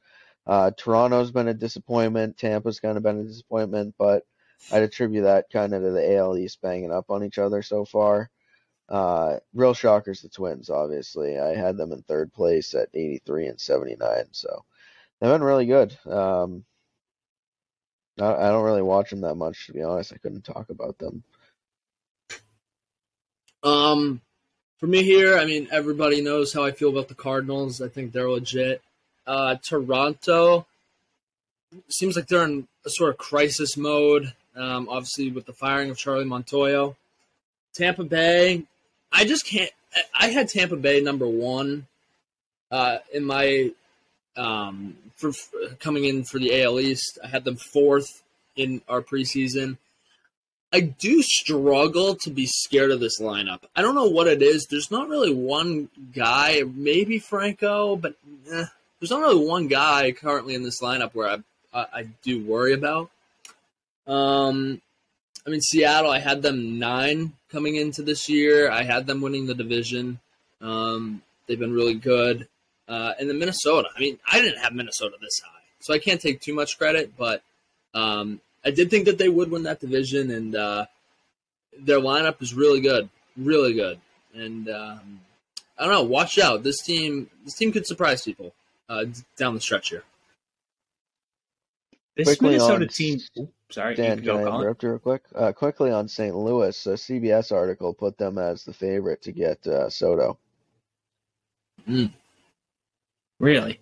[0.47, 2.37] Uh, Toronto's been a disappointment.
[2.37, 4.25] Tampa's kind of been a disappointment, but
[4.71, 7.85] I'd attribute that kind of to the AL East banging up on each other so
[7.85, 8.29] far.
[8.89, 11.39] Uh, real shockers, the Twins, obviously.
[11.39, 14.65] I had them in third place at 83 and 79, so
[15.19, 15.97] they've been really good.
[16.05, 16.65] Um,
[18.19, 20.13] I, I don't really watch them that much, to be honest.
[20.13, 21.23] I couldn't talk about them.
[23.63, 24.21] Um,
[24.79, 27.81] for me here, I mean, everybody knows how I feel about the Cardinals.
[27.81, 28.81] I think they're legit.
[29.25, 30.65] Uh, Toronto
[31.87, 34.33] seems like they're in a sort of crisis mode.
[34.55, 36.95] Um, obviously, with the firing of Charlie Montoyo.
[37.73, 38.63] Tampa Bay,
[39.11, 39.71] I just can't.
[40.13, 41.87] I had Tampa Bay number one
[42.69, 43.71] uh, in my
[44.35, 47.19] um, for, for, coming in for the AL East.
[47.23, 48.23] I had them fourth
[48.55, 49.77] in our preseason.
[50.73, 53.59] I do struggle to be scared of this lineup.
[53.75, 54.67] I don't know what it is.
[54.69, 58.15] There's not really one guy, maybe Franco, but
[58.51, 58.65] eh,
[58.99, 61.37] there's not really one guy currently in this lineup where I
[61.73, 63.09] I, I do worry about.
[64.11, 64.81] Um,
[65.45, 66.11] I mean Seattle.
[66.11, 68.69] I had them nine coming into this year.
[68.69, 70.19] I had them winning the division.
[70.59, 72.47] Um, they've been really good.
[72.87, 73.87] Uh, and then Minnesota.
[73.95, 77.13] I mean, I didn't have Minnesota this high, so I can't take too much credit,
[77.17, 77.41] but
[77.93, 80.85] um, I did think that they would win that division, and uh,
[81.79, 83.99] their lineup is really good, really good.
[84.33, 85.21] And um,
[85.77, 86.03] I don't know.
[86.03, 86.63] Watch out.
[86.63, 88.53] This team, this team could surprise people
[88.89, 89.05] uh,
[89.37, 90.03] down the stretch here.
[92.15, 93.19] This quickly Minnesota on, team.
[93.71, 95.23] Sorry, Dan, can, can I interrupt you real quick?
[95.33, 96.35] Uh, quickly on St.
[96.35, 100.37] Louis, a CBS article put them as the favorite to get uh, Soto.
[101.87, 102.11] Mm.
[103.39, 103.79] Really?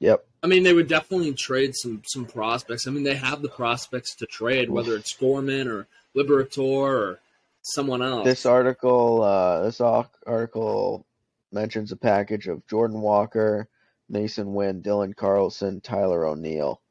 [0.00, 0.26] Yep.
[0.42, 2.86] I mean, they would definitely trade some some prospects.
[2.86, 7.20] I mean, they have the prospects to trade, whether it's Gorman or Liberatore or
[7.62, 8.26] someone else.
[8.26, 11.06] This article, uh, this article
[11.50, 13.68] mentions a package of Jordan Walker,
[14.12, 16.82] Masyn Winn, Dylan Carlson, Tyler O'Neill,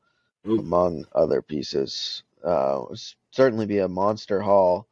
[0.48, 0.60] Ooh.
[0.60, 2.24] among other pieces.
[2.44, 2.84] Uh,
[3.32, 4.88] certainly be a monster haul,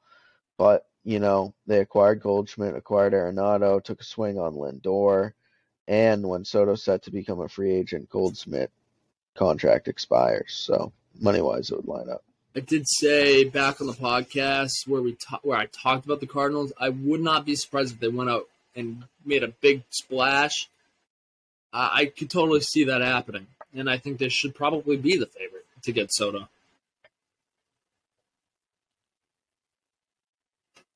[0.57, 5.33] but you know they acquired Goldschmidt, acquired Arenado, took a swing on Lindor
[5.91, 8.71] and when Soto's set to become a free agent, Goldschmidt
[9.35, 10.53] contract expires.
[10.53, 12.23] So money wise, it would line up.
[12.55, 16.27] I did say back on the podcast where we ta- where I talked about the
[16.27, 16.71] Cardinals.
[16.77, 20.69] I would not be surprised if they went out and made a big splash.
[21.73, 25.25] Uh, I could totally see that happening, and I think they should probably be the
[25.25, 26.47] favorite to get Soto.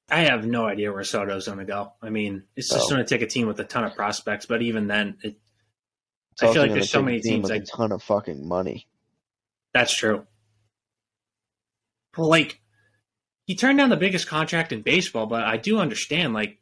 [0.10, 1.94] I have no idea where Soto's going to go.
[2.02, 2.90] I mean, it's just oh.
[2.90, 5.36] going to take a team with a ton of prospects, but even then, it,
[6.42, 8.88] I feel like there's so many teams with a ton of fucking money.
[9.74, 10.26] That's true.
[12.18, 12.62] Well, like
[13.46, 16.34] he turned down the biggest contract in baseball, but I do understand.
[16.34, 16.60] Like,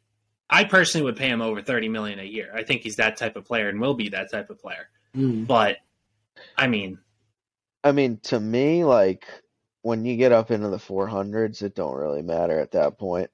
[0.48, 2.50] I personally would pay him over thirty million a year.
[2.54, 4.88] I think he's that type of player and will be that type of player.
[5.16, 5.46] Mm.
[5.46, 5.78] But
[6.56, 6.98] I mean,
[7.82, 9.26] I mean, to me, like
[9.82, 13.30] when you get up into the 400s, it don't really matter at that point.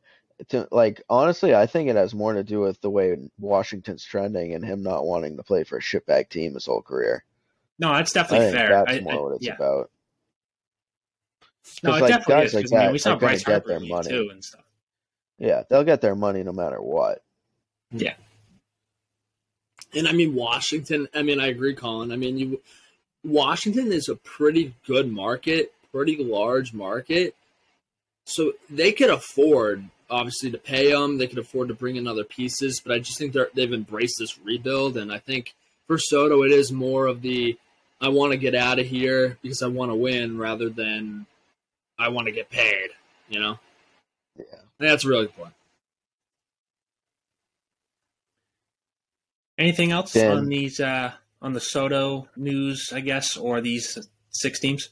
[0.48, 4.54] To, like honestly, I think it has more to do with the way Washington's trending
[4.54, 7.24] and him not wanting to play for a shitbag team his whole career.
[7.78, 8.68] No, that's definitely fair.
[8.70, 9.54] That's I, more I, what it's yeah.
[9.54, 9.90] about.
[11.82, 12.54] No, it like, definitely is.
[12.54, 14.08] Like that, I mean, we saw Bryce Harper their money.
[14.08, 14.64] too and stuff.
[15.38, 17.22] Yeah, they'll get their money no matter what.
[17.90, 18.14] Yeah.
[19.94, 21.08] And I mean Washington.
[21.14, 22.12] I mean, I agree, Colin.
[22.12, 22.60] I mean, you
[23.24, 27.34] Washington is a pretty good market pretty large market.
[28.24, 31.18] So they could afford, obviously, to pay them.
[31.18, 32.80] They could afford to bring in other pieces.
[32.80, 34.96] But I just think they've embraced this rebuild.
[34.96, 35.54] And I think
[35.86, 37.58] for Soto, it is more of the
[38.00, 41.26] I want to get out of here because I want to win rather than
[41.98, 42.88] I want to get paid,
[43.28, 43.58] you know?
[44.38, 44.44] Yeah.
[44.78, 45.52] And that's really fun.
[49.58, 53.98] Anything else on these uh on the Soto news, I guess, or these
[54.30, 54.90] six teams?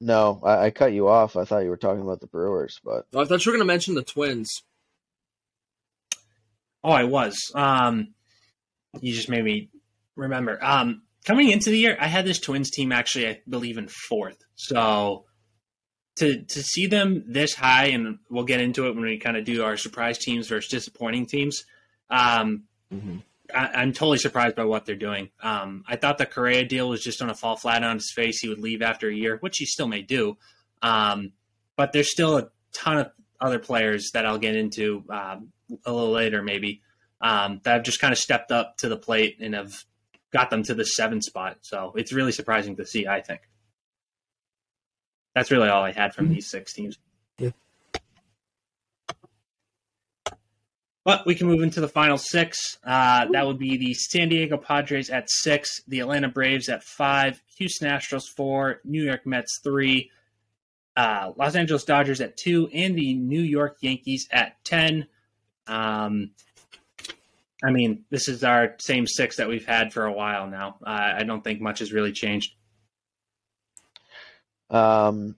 [0.00, 1.36] No, I, I, cut you off.
[1.36, 3.72] I thought you were talking about the Brewers, but I thought you were going to
[3.72, 4.62] mention the Twins.
[6.84, 7.50] Oh, I was.
[7.54, 8.14] Um,
[9.00, 9.70] you just made me
[10.14, 10.62] remember.
[10.62, 14.36] Um, coming into the year, I had this Twins team actually, I believe, in fourth.
[14.54, 15.24] So
[16.16, 19.44] to to see them this high, and we'll get into it when we kind of
[19.44, 21.64] do our surprise teams versus disappointing teams.
[22.10, 23.18] Um, mm-hmm.
[23.54, 25.30] I, am totally surprised by what they're doing.
[25.42, 28.40] Um, I thought the Correa deal was just going to fall flat on his face.
[28.40, 30.36] He would leave after a year, which he still may do.
[30.82, 31.32] Um,
[31.76, 35.52] but there's still a ton of other players that I'll get into um,
[35.84, 36.82] a little later, maybe,
[37.20, 39.74] um, that have just kind of stepped up to the plate and have
[40.32, 41.58] got them to the seven spot.
[41.62, 43.42] So it's really surprising to see, I think.
[45.34, 46.34] That's really all I had from mm-hmm.
[46.34, 46.98] these six teams.
[51.06, 52.78] But we can move into the final six.
[52.84, 57.40] Uh, that would be the San Diego Padres at six, the Atlanta Braves at five,
[57.58, 60.10] Houston Astros four, New York Mets three,
[60.96, 65.06] uh, Los Angeles Dodgers at two, and the New York Yankees at 10.
[65.68, 66.32] Um,
[67.64, 70.78] I mean, this is our same six that we've had for a while now.
[70.84, 72.52] Uh, I don't think much has really changed.
[74.70, 75.36] Um,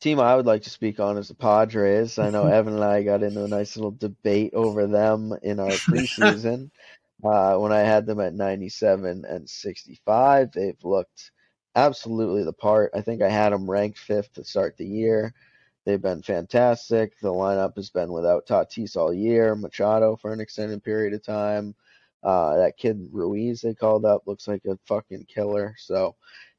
[0.00, 2.18] team I would like to speak on is the Padres.
[2.18, 5.68] I know Evan and I got into a nice little debate over them in our
[5.68, 6.70] preseason
[7.24, 10.52] uh, when I had them at 97 and 65.
[10.52, 11.30] They've looked
[11.74, 12.90] absolutely the part.
[12.94, 15.34] I think I had them ranked fifth to start the year.
[15.84, 17.12] They've been fantastic.
[17.20, 21.74] The lineup has been without Tatis all year, Machado for an extended period of time.
[22.24, 25.76] Uh, that kid Ruiz they called up looks like a fucking killer.
[25.78, 26.16] So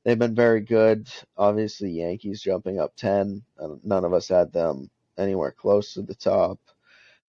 [0.07, 1.09] they've been very good.
[1.37, 3.43] Obviously, Yankees jumping up 10.
[3.83, 6.59] None of us had them anywhere close to the top.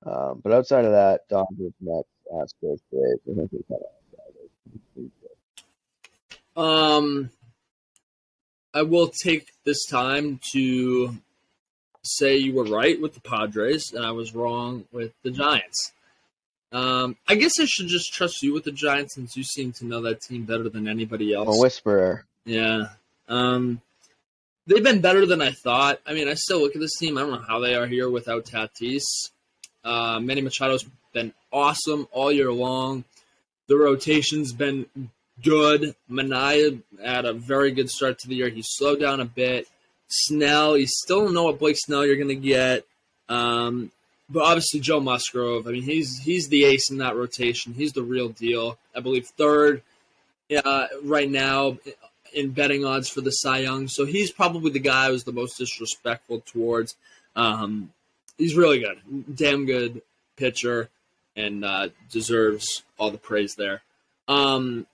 [0.03, 3.81] Um, but outside of that, Dodgers, Mets, Astros, Braves, I think we kind
[6.55, 7.29] of Um,
[8.73, 11.15] I will take this time to
[12.01, 15.91] say you were right with the Padres and I was wrong with the Giants.
[16.71, 19.85] Um, I guess I should just trust you with the Giants since you seem to
[19.85, 21.55] know that team better than anybody else.
[21.55, 22.25] A whisperer.
[22.45, 22.87] Yeah.
[23.27, 23.81] Um,
[24.67, 25.99] they've been better than I thought.
[26.05, 27.17] I mean, I still look at this team.
[27.17, 29.03] I don't know how they are here without Tatis.
[29.83, 33.03] Uh, Manny Machado's been awesome all year long.
[33.67, 34.85] The rotation's been
[35.41, 35.95] good.
[36.09, 38.49] Manaea had a very good start to the year.
[38.49, 39.67] He slowed down a bit.
[40.07, 42.85] Snell, you still don't know what Blake Snell you're going to get.
[43.29, 43.91] Um,
[44.29, 45.67] but obviously Joe Musgrove.
[45.67, 47.73] I mean, he's he's the ace in that rotation.
[47.73, 48.77] He's the real deal.
[48.95, 49.81] I believe third
[50.63, 51.77] uh, right now
[52.33, 53.87] in betting odds for the Cy Young.
[53.87, 56.95] So he's probably the guy I was the most disrespectful towards.
[57.35, 57.91] Um,
[58.37, 58.99] he's really good,
[59.35, 60.01] damn good
[60.35, 60.89] pitcher,
[61.35, 63.81] and uh, deserves all the praise there.
[64.27, 64.87] Um,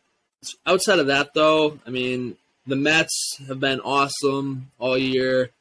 [0.66, 5.52] outside of that, though, I mean, the Mets have been awesome all year.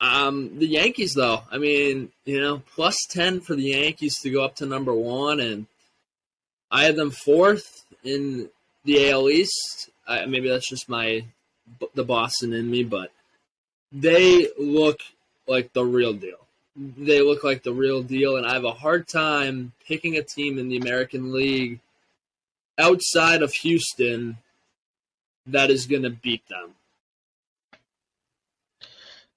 [0.00, 4.44] Um, the Yankees, though, I mean, you know, plus 10 for the Yankees to go
[4.44, 5.40] up to number one.
[5.40, 5.66] And
[6.70, 8.48] I had them fourth in
[8.84, 9.90] the AL East.
[10.08, 11.24] I, maybe that's just my
[11.94, 13.12] the Boston in me, but
[13.92, 15.00] they look
[15.46, 16.38] like the real deal.
[16.76, 20.58] They look like the real deal, and I have a hard time picking a team
[20.58, 21.80] in the American League
[22.78, 24.38] outside of Houston
[25.46, 26.74] that is going to beat them.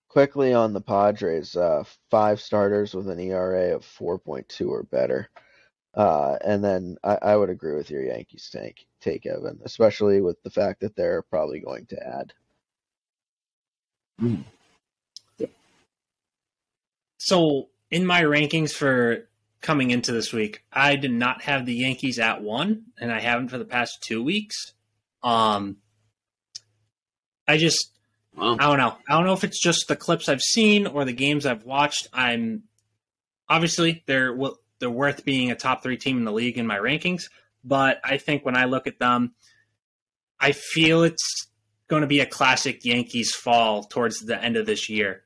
[0.07, 5.29] Quickly on the Padres, uh, five starters with an ERA of 4.2 or better.
[5.93, 10.41] Uh, and then I, I, would agree with your Yankees take, take, Evan, especially with
[10.41, 12.33] the fact that they're probably going to add.
[14.21, 14.43] Mm.
[17.17, 19.29] So, in my rankings for
[19.61, 23.49] coming into this week, I did not have the Yankees at one, and I haven't
[23.49, 24.73] for the past two weeks.
[25.21, 25.77] Um,
[27.47, 27.91] I just,
[28.35, 28.55] wow.
[28.59, 28.95] I don't know.
[29.09, 32.07] I don't know if it's just the clips I've seen or the games I've watched.
[32.13, 32.63] I'm
[33.49, 34.33] obviously they're
[34.81, 37.29] they're worth being a top three team in the league in my rankings,
[37.63, 39.33] but I think when I look at them,
[40.39, 41.47] I feel it's
[41.87, 45.23] going to be a classic Yankees fall towards the end of this year.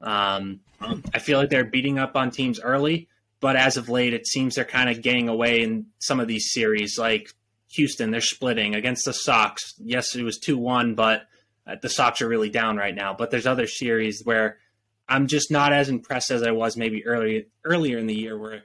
[0.00, 3.08] Um, I feel like they're beating up on teams early,
[3.40, 6.52] but as of late, it seems they're kind of getting away in some of these
[6.52, 6.98] series.
[6.98, 7.30] Like
[7.74, 9.74] Houston, they're splitting against the Sox.
[9.78, 11.22] Yes, it was 2 1, but
[11.66, 13.14] uh, the Sox are really down right now.
[13.14, 14.58] But there's other series where
[15.08, 18.62] I'm just not as impressed as I was maybe early, earlier in the year, where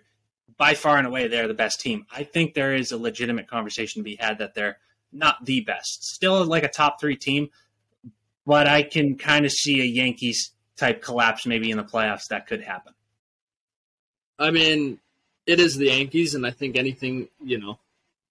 [0.62, 2.06] by far and away they're the best team.
[2.16, 4.78] I think there is a legitimate conversation to be had that they're
[5.12, 6.04] not the best.
[6.04, 7.50] Still like a top three team,
[8.46, 12.46] but I can kind of see a Yankees type collapse maybe in the playoffs that
[12.46, 12.94] could happen.
[14.38, 15.00] I mean,
[15.48, 17.80] it is the Yankees, and I think anything, you know,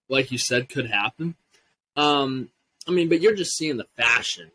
[0.07, 1.35] like you said, could happen.
[1.97, 2.47] Um,
[2.87, 4.51] I mean, but you're just seeing the fashion,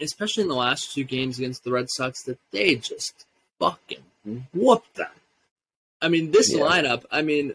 [0.00, 3.26] especially in the last two games against the Red Sox, that they just
[3.60, 4.02] fucking
[4.52, 5.06] whooped them.
[6.00, 6.60] I mean, this yeah.
[6.60, 7.04] lineup.
[7.10, 7.52] I mean,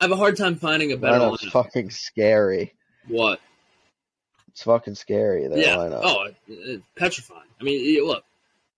[0.00, 1.52] I have a hard time finding a better Lineup's lineup.
[1.52, 2.74] Fucking scary.
[3.08, 3.40] What?
[4.48, 5.48] It's fucking scary.
[5.48, 5.76] That yeah.
[5.76, 6.00] lineup.
[6.02, 7.40] Oh, it's petrifying.
[7.60, 8.24] I mean, look,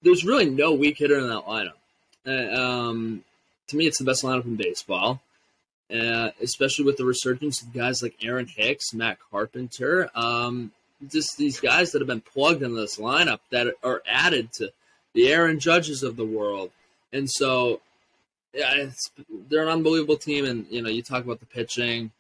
[0.03, 1.73] there's really no weak hitter in that lineup.
[2.27, 3.25] Uh, um,
[3.69, 5.21] to me, it's the best lineup in baseball.
[5.89, 10.73] Uh, especially with the resurgence of guys like Aaron Hicks, Matt Carpenter, um,
[11.13, 14.73] just these guys that have been plugged into this lineup that are added to
[15.15, 16.73] the Aaron Judges of the world.
[17.13, 17.81] And so
[18.57, 18.91] yeah,
[19.49, 22.11] they're an unbelievable team, and you know, you talk about the pitching.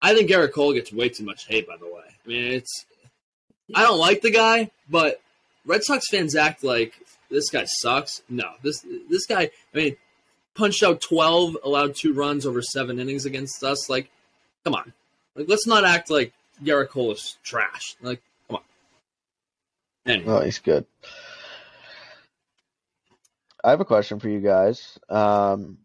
[0.00, 1.66] I think Gerrit Cole gets way too much hate.
[1.66, 2.86] By the way, I mean, it's
[3.74, 5.20] I don't like the guy, but
[5.66, 6.94] Red Sox fans act like
[7.30, 8.22] this guy sucks.
[8.28, 9.50] No, this this guy.
[9.74, 9.96] I mean,
[10.54, 13.88] punched out 12, allowed two runs over seven innings against us.
[13.88, 14.10] Like,
[14.64, 14.92] come on.
[15.34, 16.32] Like, let's not act like
[16.62, 17.96] Gerrit Cole is trash.
[18.02, 18.62] Like, come on.
[20.12, 20.32] Anyway.
[20.32, 20.86] Oh, he's good.
[23.62, 24.98] I have a question for you guys.
[25.08, 25.78] Um,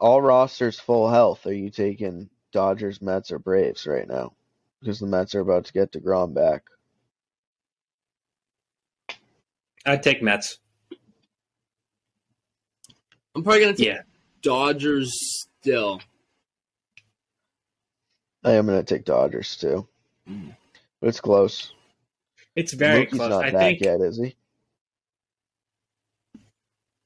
[0.00, 1.46] all rosters full health.
[1.46, 4.34] Are you taking Dodgers, Mets, or Braves right now?
[4.80, 6.62] Because the Mets are about to get deGrom back.
[9.86, 10.58] I'd take Mets.
[13.34, 14.02] I'm probably gonna take yeah.
[14.42, 15.12] Dodgers
[15.60, 16.00] still.
[18.44, 19.86] I am gonna take Dodgers too,
[20.28, 20.54] mm.
[21.00, 21.72] but it's close.
[22.54, 23.30] It's very Mookie's close.
[23.30, 23.80] Not I back think...
[23.80, 24.36] yet, is he?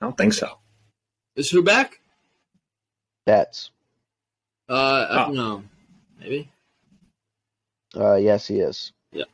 [0.01, 0.59] I don't think so.
[1.36, 2.01] Is who back?
[3.26, 3.70] Betts.
[4.68, 5.64] Uh, I don't no,
[6.20, 6.51] maybe.
[7.96, 8.92] Uh, yes, he is.
[9.12, 9.24] Yeah.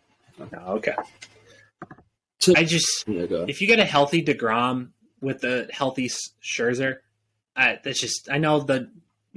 [0.52, 0.94] Okay.
[2.40, 4.90] So, I just yeah, go if you get a healthy deGrom
[5.20, 6.10] with a healthy
[6.42, 6.98] Scherzer,
[7.56, 8.90] I, that's just I know the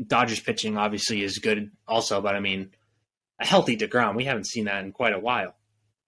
[0.05, 2.71] Dodgers pitching obviously is good also, but I mean
[3.39, 5.55] a healthy deGrom we haven't seen that in quite a while,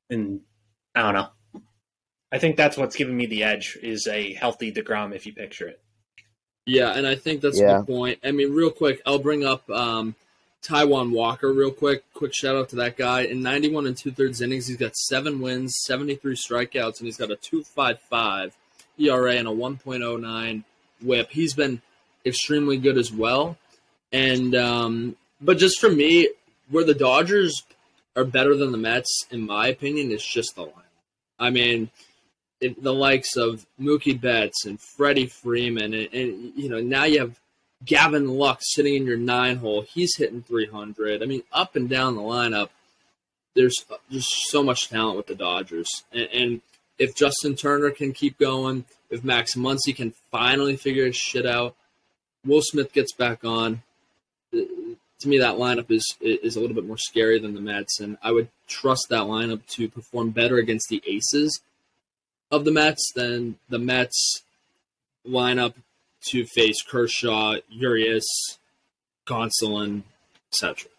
[0.09, 0.41] and
[0.93, 1.29] I don't know.
[2.31, 5.67] I think that's what's giving me the edge is a healthy deGrom if you picture
[5.67, 5.81] it.
[6.65, 7.77] Yeah, and I think that's yeah.
[7.77, 8.19] a good point.
[8.23, 10.15] I mean, real quick, I'll bring up um,
[10.63, 12.03] Taijuan Walker real quick.
[12.13, 13.21] Quick shout out to that guy.
[13.21, 17.31] In 91 and two thirds innings, he's got seven wins, 73 strikeouts, and he's got
[17.31, 18.51] a 2.55
[18.99, 20.63] ERA and a 1.09
[21.01, 21.31] WHIP.
[21.31, 21.81] He's been
[22.25, 23.57] extremely good as well.
[24.11, 26.29] And um, but just for me,
[26.69, 27.63] where the Dodgers
[28.15, 30.73] are better than the Mets, in my opinion, is just the line.
[31.39, 31.89] I mean, it,
[32.61, 37.39] the likes of Mookie Betts and Freddie Freeman, and, and, you know now you have
[37.85, 39.81] Gavin Lux sitting in your nine hole.
[39.81, 41.23] He's hitting 300.
[41.23, 42.69] I mean, up and down the lineup,
[43.55, 43.75] there's
[44.11, 45.89] just so much talent with the Dodgers.
[46.11, 46.61] And, and
[46.97, 51.75] if Justin Turner can keep going, if Max Muncy can finally figure his shit out,
[52.45, 53.81] Will Smith gets back on.
[54.51, 58.17] To me, that lineup is is a little bit more scary than the Mets, and
[58.23, 61.59] I would trust that lineup to perform better against the aces
[62.51, 64.43] of the Mets then the Mets
[65.25, 65.73] lineup
[66.21, 68.57] to face Kershaw, Urias,
[69.25, 70.03] Gonsolin,
[70.51, 70.89] etc.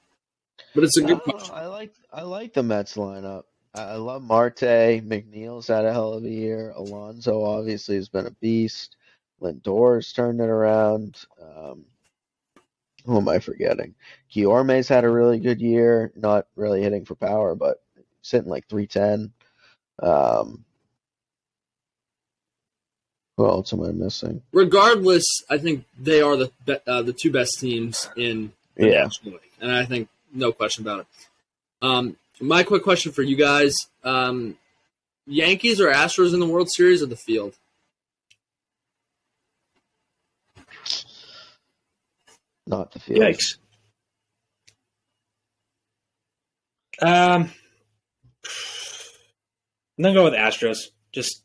[0.74, 1.54] But it's a good question.
[1.54, 3.44] I like I like the Mets lineup.
[3.74, 5.00] I love Marte.
[5.04, 6.72] McNeil's had a hell of a year.
[6.74, 8.96] Alonso obviously has been a beast.
[9.40, 11.16] Lindor's turned it around.
[11.40, 11.84] Um,
[13.06, 13.94] who am I forgetting?
[14.34, 16.12] Guillorme's had a really good year.
[16.16, 17.82] Not really hitting for power, but
[18.22, 19.32] sitting like 310.
[20.02, 20.64] Um,
[23.40, 24.42] who else am I missing?
[24.52, 26.50] Regardless, I think they are the
[26.86, 29.04] uh, the two best teams in the yeah.
[29.04, 31.06] National League, and I think no question about it.
[31.80, 33.74] Um, my quick question for you guys:
[34.04, 34.58] um,
[35.26, 37.54] Yankees or Astros in the World Series or the field?
[42.66, 43.20] Not the field.
[43.20, 43.56] Yikes.
[47.00, 47.50] Um,
[49.98, 50.90] I'm gonna go with Astros.
[51.10, 51.42] Just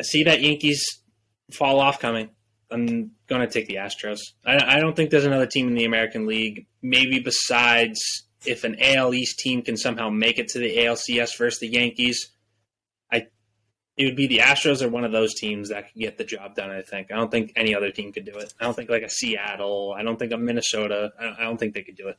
[0.00, 0.82] I see that Yankees
[1.50, 2.30] fall off coming.
[2.70, 4.20] I'm going to take the Astros.
[4.44, 7.98] I, I, don't think there's another team in the American League, maybe besides
[8.44, 12.30] if an AL East team can somehow make it to the ALCS versus the Yankees.
[13.10, 13.26] I
[13.96, 16.54] it would be the Astros or one of those teams that could get the job
[16.54, 16.70] done.
[16.70, 17.10] I think.
[17.10, 18.52] I don't think any other team could do it.
[18.60, 19.94] I don't think like a Seattle.
[19.96, 21.12] I don't think a Minnesota.
[21.18, 22.18] I, I don't think they could do it.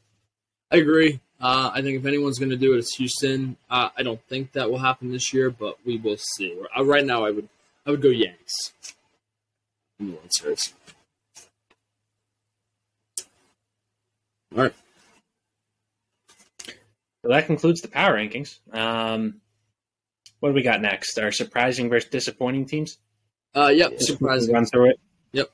[0.72, 1.20] I agree.
[1.40, 3.56] Uh, I think if anyone's going to do it, it's Houston.
[3.70, 6.60] Uh, I don't think that will happen this year, but we will see.
[6.78, 7.48] Uh, right now, I would
[7.86, 8.74] I would go Yanks
[10.00, 10.74] in the World Series.
[14.56, 14.74] All right.
[17.22, 18.60] So that concludes the power rankings.
[18.74, 19.42] Um,
[20.40, 21.20] what do we got next?
[21.20, 22.98] Our surprising versus disappointing teams.
[23.56, 24.54] Uh, yep, surprising.
[24.54, 25.00] Run through it.
[25.34, 25.52] Yep.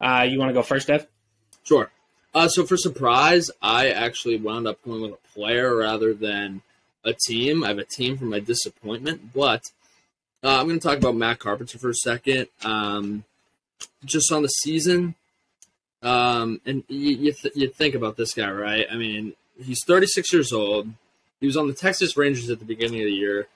[0.00, 1.06] Uh, you want to go first, Dev?
[1.62, 1.90] Sure.
[2.34, 6.62] Uh, so for surprise, I actually wound up going with a player rather than
[7.04, 7.62] a team.
[7.62, 9.62] I have a team for my disappointment, but
[10.44, 12.48] uh, I'm going to talk about Matt Carpenter for a second.
[12.62, 13.24] Um,
[14.04, 15.14] just on the season,
[16.02, 18.86] um, and you you, th- you, think about this guy, right?
[18.90, 20.88] I mean, he's 36 years old.
[21.40, 23.48] He was on the Texas Rangers at the beginning of the year.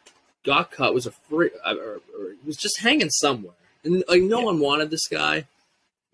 [0.45, 0.95] Got cut.
[0.95, 1.51] Was a free.
[1.65, 4.45] Uh, or, or, he was just hanging somewhere, and like no yeah.
[4.47, 5.47] one wanted this guy.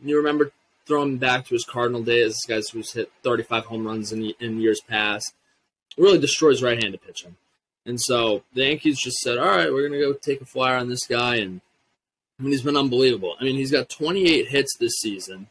[0.03, 0.51] You remember
[0.87, 2.33] throwing him back to his Cardinal days.
[2.33, 5.35] This guy's who's hit 35 home runs in in years past.
[5.97, 7.37] Really destroys right-handed pitching.
[7.87, 10.77] And so the Yankees just said, all right, we're going to go take a flyer
[10.77, 11.37] on this guy.
[11.37, 11.61] And
[12.39, 13.37] I mean, he's been unbelievable.
[13.39, 15.49] I mean, he's got 28 hits this season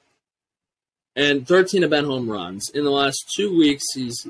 [1.16, 2.70] and 13 have been home runs.
[2.74, 4.28] In the last two weeks, he's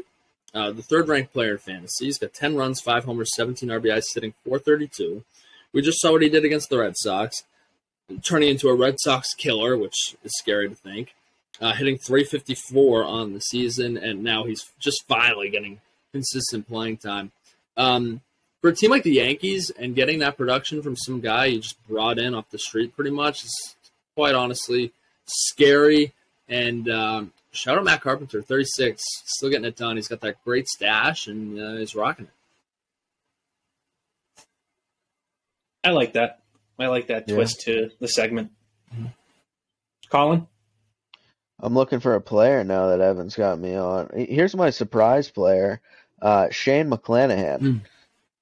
[0.54, 2.06] uh, the third ranked player in fantasy.
[2.06, 5.24] He's got 10 runs, 5 homers, 17 RBIs, sitting 432.
[5.72, 7.44] We just saw what he did against the Red Sox.
[8.22, 11.16] turning into a Red Sox killer, which is scary to think.
[11.62, 15.80] Uh, hitting 354 on the season, and now he's just finally getting
[16.12, 17.32] consistent playing time.
[17.78, 18.22] Um,
[18.62, 21.86] for a team like the Yankees and getting that production from some guy you just
[21.88, 23.76] brought in off the street pretty much is
[24.16, 24.92] quite honestly
[25.26, 26.14] scary.
[26.48, 29.96] And um, shout out Matt Carpenter, 36, still getting it done.
[29.96, 34.44] He's got that great stash and uh, he's rocking it.
[35.84, 36.40] I like that.
[36.80, 37.36] I like that yeah.
[37.36, 38.52] twist to the segment.
[38.94, 39.08] Mm-hmm.
[40.10, 40.48] Colin?
[41.60, 44.10] I'm looking for a player now that Evan's got me on.
[44.14, 45.82] Here's my surprise player,
[46.24, 47.60] uh, Shane McClanahan.
[47.60, 47.82] Mm.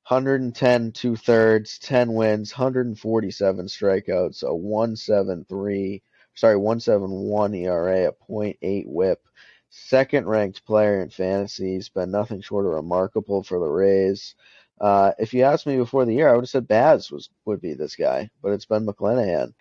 [0.08, 6.02] 110 two thirds, 10 wins, 147 strikeouts, a 173,
[6.34, 9.26] sorry, 171 ERA, a 0.8 whip.
[9.70, 11.76] Second ranked player in fantasy.
[11.76, 14.36] He's been nothing short of remarkable for the Rays.
[14.82, 17.62] Uh, if you asked me before the year, I would have said Baz was would
[17.62, 19.54] be this guy, but it's been McClanahan.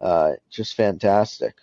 [0.00, 1.56] Uh, just fantastic.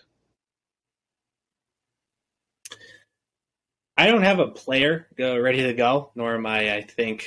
[3.97, 7.25] I don't have a player go ready to go, nor am I, I think,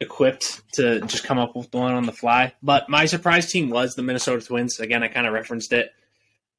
[0.00, 2.54] equipped to just come up with one on the fly.
[2.62, 4.80] But my surprise team was the Minnesota Twins.
[4.80, 5.90] Again, I kind of referenced it.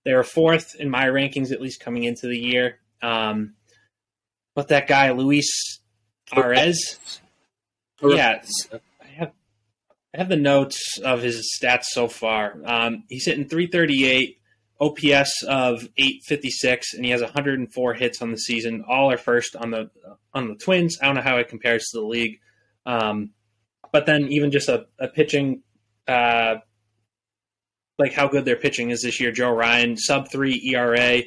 [0.03, 2.79] They were fourth in my rankings, at least coming into the year.
[3.01, 3.53] Um,
[4.55, 5.79] but that guy, Luis
[6.33, 7.19] Arraez,
[8.03, 8.41] yeah,
[9.01, 9.31] I have
[10.13, 12.57] I have the notes of his stats so far.
[12.65, 14.40] Um, he's hitting 338,
[14.81, 18.83] OPS of 856, and he has 104 hits on the season.
[18.89, 19.91] All are first on the
[20.33, 20.97] on the Twins.
[21.01, 22.39] I don't know how it compares to the league.
[22.85, 23.29] Um,
[23.91, 25.61] but then even just a, a pitching,
[26.07, 26.55] uh,
[27.99, 29.31] like how good their pitching is this year.
[29.31, 31.21] Joe Ryan, sub three ERA,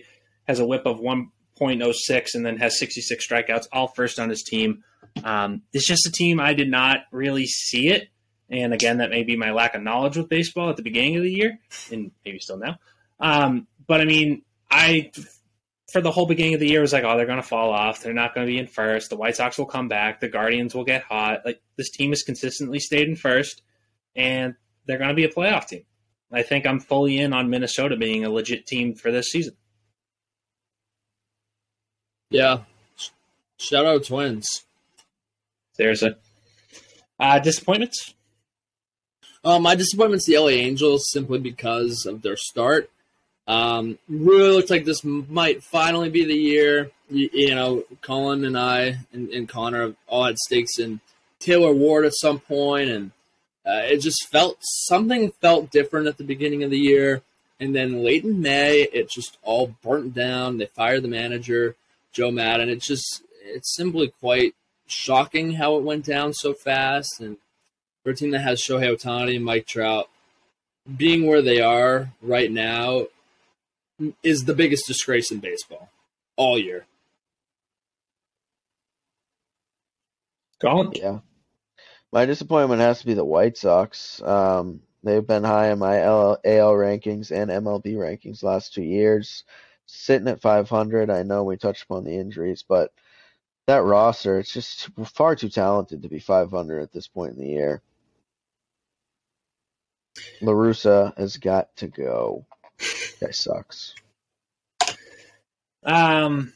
[0.49, 4.83] has a whip of 1.06 and then has 66 strikeouts, all first on his team.
[5.23, 8.09] Um, it's just a team I did not really see it.
[8.51, 11.23] And again, that may be my lack of knowledge with baseball at the beginning of
[11.23, 11.59] the year,
[11.91, 12.79] and maybe still now.
[13.21, 15.11] Um, but I mean, I
[15.93, 18.03] for the whole beginning of the year was like, oh, they're going to fall off.
[18.03, 19.11] They're not going to be in first.
[19.11, 20.21] The White Sox will come back.
[20.21, 21.43] The Guardians will get hot.
[21.45, 23.63] Like this team has consistently stayed in first,
[24.17, 24.55] and
[24.87, 25.85] they're going to be a playoff team.
[26.33, 29.55] I think I'm fully in on Minnesota being a legit team for this season.
[32.31, 32.63] Yeah.
[33.57, 34.47] Shout out Twins.
[35.77, 36.17] There's a
[37.21, 38.15] uh, disappointments.
[39.45, 42.91] Um, my disappointment's the LA Angels simply because of their start.
[43.47, 46.91] Um, really looks like this might finally be the year.
[47.11, 51.01] You, you know, Colin and I and, and, Connor all had stakes in
[51.41, 53.11] Taylor Ward at some point, and
[53.67, 57.23] uh, it just felt something felt different at the beginning of the year.
[57.61, 60.59] And then late in May, it just all burnt down.
[60.59, 61.77] They fired the manager,
[62.13, 62.69] Joe Maddon.
[62.69, 64.55] It's just, it's simply quite
[64.87, 67.21] shocking how it went down so fast.
[67.21, 67.37] And
[68.03, 70.09] for a team that has Shohei Ohtani and Mike Trout
[70.97, 73.07] being where they are right now,
[74.23, 75.91] is the biggest disgrace in baseball
[76.37, 76.87] all year.
[80.61, 80.93] Gone.
[80.95, 81.21] Yeah.
[82.13, 84.23] My disappointment has to be the White Sox.
[84.23, 89.45] Um, they've been high in my AL, AL rankings and MLB rankings last two years.
[89.87, 92.93] Sitting at 500, I know we touched upon the injuries, but
[93.67, 97.51] that roster, it's just far too talented to be 500 at this point in the
[97.51, 97.83] year.
[100.41, 102.47] La Russa has got to go.
[103.21, 103.95] Guy sucks.
[105.85, 106.53] Um,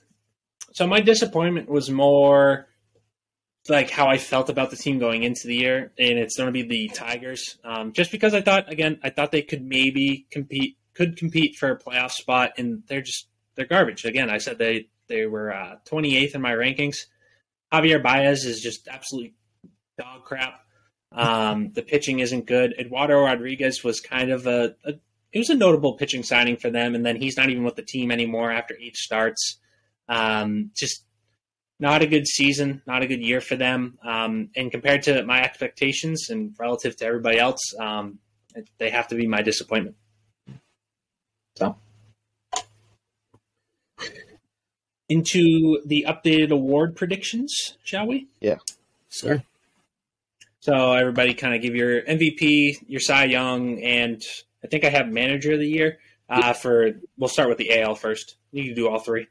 [0.73, 2.69] so my disappointment was more
[3.69, 6.53] like how I felt about the team going into the year, and it's going to
[6.53, 7.59] be the Tigers.
[7.65, 11.71] Um, just because I thought, again, I thought they could maybe compete, could compete for
[11.71, 14.05] a playoff spot, and they're just they're garbage.
[14.05, 17.07] Again, I said they they were uh, 28th in my rankings.
[17.73, 19.35] Javier Baez is just absolutely
[19.99, 20.61] dog crap.
[21.13, 22.75] Um, the pitching isn't good.
[22.79, 24.93] Eduardo Rodriguez was kind of a, a
[25.33, 27.83] it was a notable pitching signing for them, and then he's not even with the
[27.83, 29.59] team anymore after eight starts.
[30.09, 31.05] Um, just
[31.81, 33.99] not a good season, not a good year for them.
[34.03, 38.19] Um, and compared to my expectations and relative to everybody else, um,
[38.79, 39.97] they have to be my disappointment.
[41.57, 41.77] So,
[45.09, 48.29] into the updated award predictions, shall we?
[48.41, 48.57] Yeah.
[49.11, 49.43] Sure.
[50.61, 54.23] So everybody kind of give your MVP, your Cy Young, and
[54.63, 55.99] I think I have manager of the year.
[56.29, 58.37] Uh, for we'll start with the AL first.
[58.53, 59.29] You can do all three.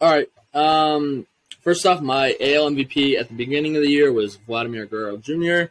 [0.00, 0.28] All right.
[0.52, 1.26] Um,
[1.60, 5.70] first off, my AL MVP at the beginning of the year was Vladimir Guerrero Jr.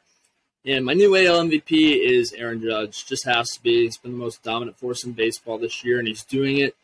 [0.65, 3.05] And my new AL MVP is Aaron Judge.
[3.05, 3.83] Just has to be.
[3.83, 6.75] He's been the most dominant force in baseball this year, and he's doing it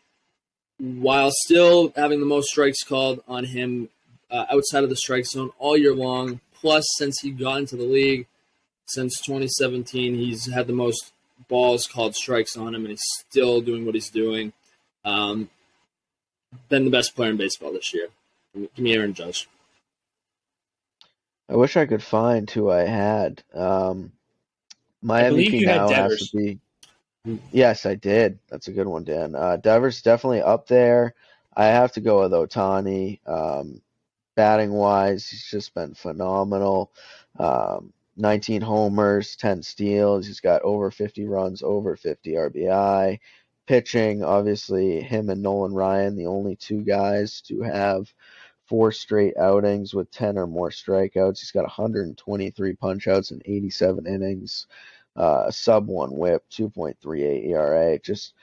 [0.77, 3.89] while still having the most strikes called on him
[4.29, 6.41] uh, outside of the strike zone all year long.
[6.53, 8.27] Plus, since he got into the league
[8.85, 11.11] since 2017, he's had the most
[11.51, 14.53] balls called strikes on him, and he's still doing what he's doing.
[15.05, 15.49] Um,
[16.69, 18.07] been the best player in baseball this year.
[18.55, 19.47] Give me Aaron Judge.
[21.47, 23.43] I wish I could find who I had.
[23.53, 24.13] Um,
[25.01, 26.59] my I MVP now has to be.
[27.51, 28.39] Yes, I did.
[28.49, 29.35] That's a good one, Dan.
[29.35, 31.13] Uh, Devers definitely up there.
[31.55, 33.19] I have to go with Ohtani.
[33.27, 33.81] Um,
[34.35, 36.91] batting wise, he's just been phenomenal.
[37.37, 40.27] Um, 19 homers, 10 steals.
[40.27, 43.19] He's got over 50 runs, over 50 RBI.
[43.67, 48.13] Pitching, obviously, him and Nolan Ryan, the only two guys to have
[48.65, 51.39] four straight outings with 10 or more strikeouts.
[51.39, 54.67] He's got 123 punchouts in 87 innings,
[55.15, 57.99] uh, sub one whip, 2.38 ERA.
[57.99, 58.33] Just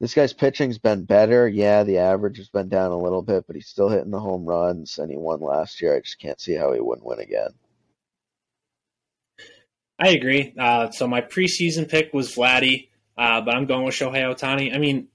[0.00, 1.48] this guy's pitching's been better.
[1.48, 4.44] Yeah, the average has been down a little bit, but he's still hitting the home
[4.44, 5.96] runs, and he won last year.
[5.96, 7.50] I just can't see how he wouldn't win again.
[10.02, 10.52] I agree.
[10.58, 14.74] Uh, so my preseason pick was Vladdy, uh, but I'm going with Shohei Ohtani.
[14.74, 15.06] I mean,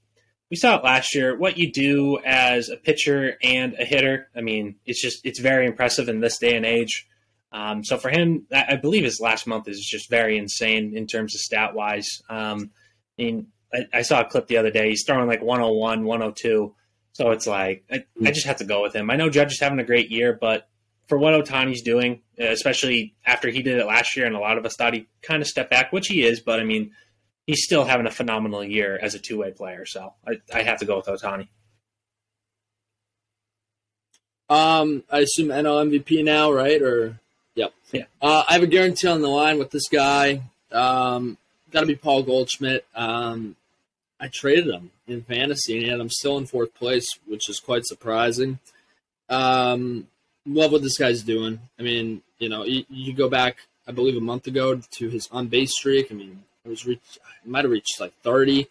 [0.49, 1.37] we saw it last year.
[1.37, 5.67] What you do as a pitcher and a hitter, I mean, it's just it's very
[5.67, 7.05] impressive in this day and age.
[7.51, 11.35] Um, so for him, I believe his last month is just very insane in terms
[11.35, 12.07] of stat wise.
[12.29, 12.71] Um,
[13.19, 14.89] I mean, I, I, saw a clip the other day.
[14.89, 16.75] He's throwing like 101, 102.
[17.11, 19.09] So it's like I, I just have to go with him.
[19.09, 20.69] I know Judge is having a great year, but
[21.07, 24.65] for what Ohtani's doing, especially after he did it last year, and a lot of
[24.65, 26.91] us thought he kind of stepped back, which he is, but I mean,
[27.45, 29.85] he's still having a phenomenal year as a two way player.
[29.85, 31.47] So I, I have to go with Ohtani.
[34.49, 36.81] Um, I assume NL MVP now, right?
[36.81, 37.19] Or
[37.55, 38.05] yep, yeah.
[38.21, 40.41] Uh, I have a guarantee on the line with this guy.
[40.71, 41.37] Um,
[41.71, 42.85] got to be Paul Goldschmidt.
[42.95, 43.55] Um,
[44.19, 48.59] I traded him in fantasy, and I'm still in fourth place, which is quite surprising.
[49.29, 50.07] Um,
[50.47, 51.59] love what this guy's doing.
[51.79, 55.27] I mean, you know, you, you go back, I believe, a month ago to his
[55.31, 56.11] on base streak.
[56.11, 58.67] I mean, it was reached, might have reached like 30.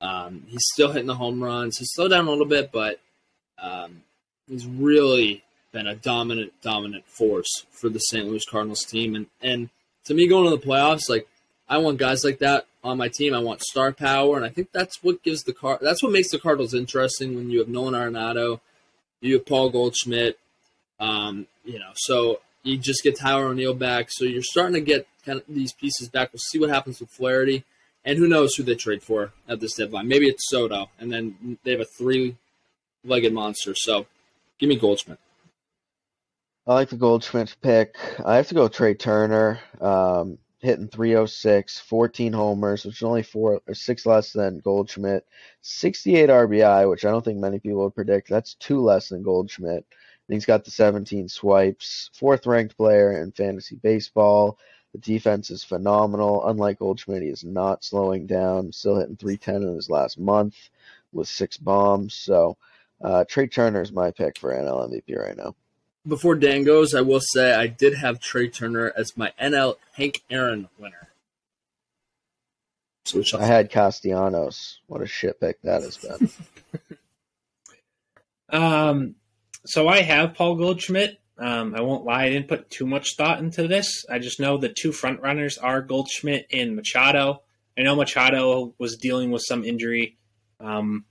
[0.00, 1.78] Um, he's still hitting the home runs.
[1.78, 3.00] He's slowed down a little bit, but
[3.58, 4.02] um,
[4.48, 8.26] he's really been a dominant, dominant force for the St.
[8.26, 9.14] Louis Cardinals team.
[9.14, 9.70] And and
[10.04, 11.26] to me, going to the playoffs, like
[11.68, 13.34] I want guys like that on my team.
[13.34, 15.78] I want star power, and I think that's what gives the car.
[15.80, 18.60] That's what makes the Cardinals interesting when you have Nolan Arenado,
[19.20, 20.38] you have Paul Goldschmidt.
[21.00, 25.06] Um, you know, so you just get Tyler O'Neill back, so you're starting to get
[25.24, 26.32] kind of these pieces back.
[26.32, 27.64] We'll see what happens with Flaherty,
[28.04, 30.08] and who knows who they trade for at this deadline.
[30.08, 33.74] Maybe it's Soto, and then they have a three-legged monster.
[33.74, 34.06] So,
[34.58, 35.18] give me Goldschmidt.
[36.66, 37.96] I like the Goldschmidt pick.
[38.24, 39.60] I have to go Trea Turner.
[39.80, 45.26] Um, hitting 306, 14 homers, which is only four or six less than Goldschmidt.
[45.60, 48.30] 68 RBI, which I don't think many people would predict.
[48.30, 49.84] That's two less than Goldschmidt.
[50.28, 52.10] And he's got the 17 swipes.
[52.14, 54.58] Fourth ranked player in fantasy baseball.
[54.92, 56.46] The defense is phenomenal.
[56.46, 58.72] Unlike Goldschmidt, he is not slowing down.
[58.72, 60.56] Still hitting 310 in his last month
[61.12, 62.14] with six bombs.
[62.14, 62.56] So
[63.02, 65.54] uh, Trea Turner is my pick for NL MVP right now
[66.06, 70.22] before Dan goes, I will say I did have Trea Turner as my NL Hank
[70.30, 71.08] Aaron winner.
[73.04, 74.80] So I had Castellanos.
[74.86, 76.30] What a shit pick that has been.
[78.60, 79.14] um,
[79.66, 81.20] so I have Paul Goldschmidt.
[81.36, 84.04] Um, I won't lie, I didn't put too much thought into this.
[84.08, 87.42] I just know the two front runners are Goldschmidt and Machado.
[87.76, 90.16] I know Machado was dealing with some injury,
[90.60, 91.04] um,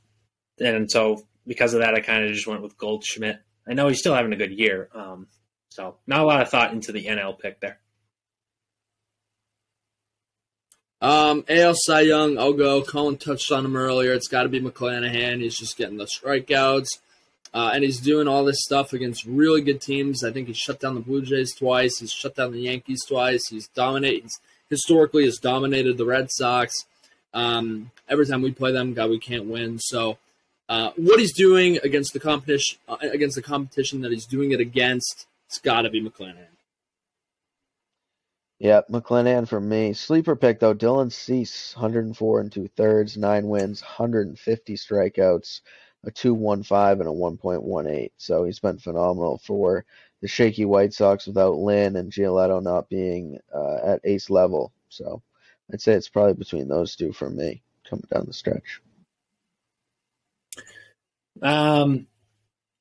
[0.59, 3.39] and so because of that, I kind of just went with Goldschmidt.
[3.67, 4.89] I know he's still having a good year.
[4.93, 5.27] Um,
[5.69, 7.79] so not a lot of thought into the NL pick there.
[11.01, 12.81] Um, AL Cy Young, I'll go.
[12.81, 14.13] Colin touched on him earlier.
[14.13, 15.41] It's got to be McClanahan.
[15.41, 16.87] He's just getting the strikeouts.
[17.53, 20.23] Uh, and he's doing all this stuff against really good teams.
[20.23, 21.99] I think he shut down the Blue Jays twice.
[21.99, 23.47] He's shut down the Yankees twice.
[23.49, 24.23] He's dominated.
[24.23, 24.39] He's
[24.69, 26.73] historically has dominated the Red Sox.
[27.33, 29.79] Um, every time we play them, God, we can't win.
[29.79, 30.17] So
[30.67, 34.59] uh, what he's doing against the competition, uh, against the competition that he's doing it
[34.59, 36.47] against, it's got to be McClanahan.
[38.59, 39.93] Yep, McClanahan for me.
[39.93, 45.61] Sleeper pick though, Dylan Cease, 104 and two thirds, nine wins, 150 strikeouts,
[46.05, 48.11] a 2.15 and a 1.18.
[48.17, 49.85] So he's been phenomenal for
[50.21, 54.71] the shaky White Sox without Lynn and Giolito not being uh, at ace level.
[54.89, 55.21] So
[55.71, 58.81] I'd say it's probably between those two for me coming down the stretch.
[61.41, 62.07] Um,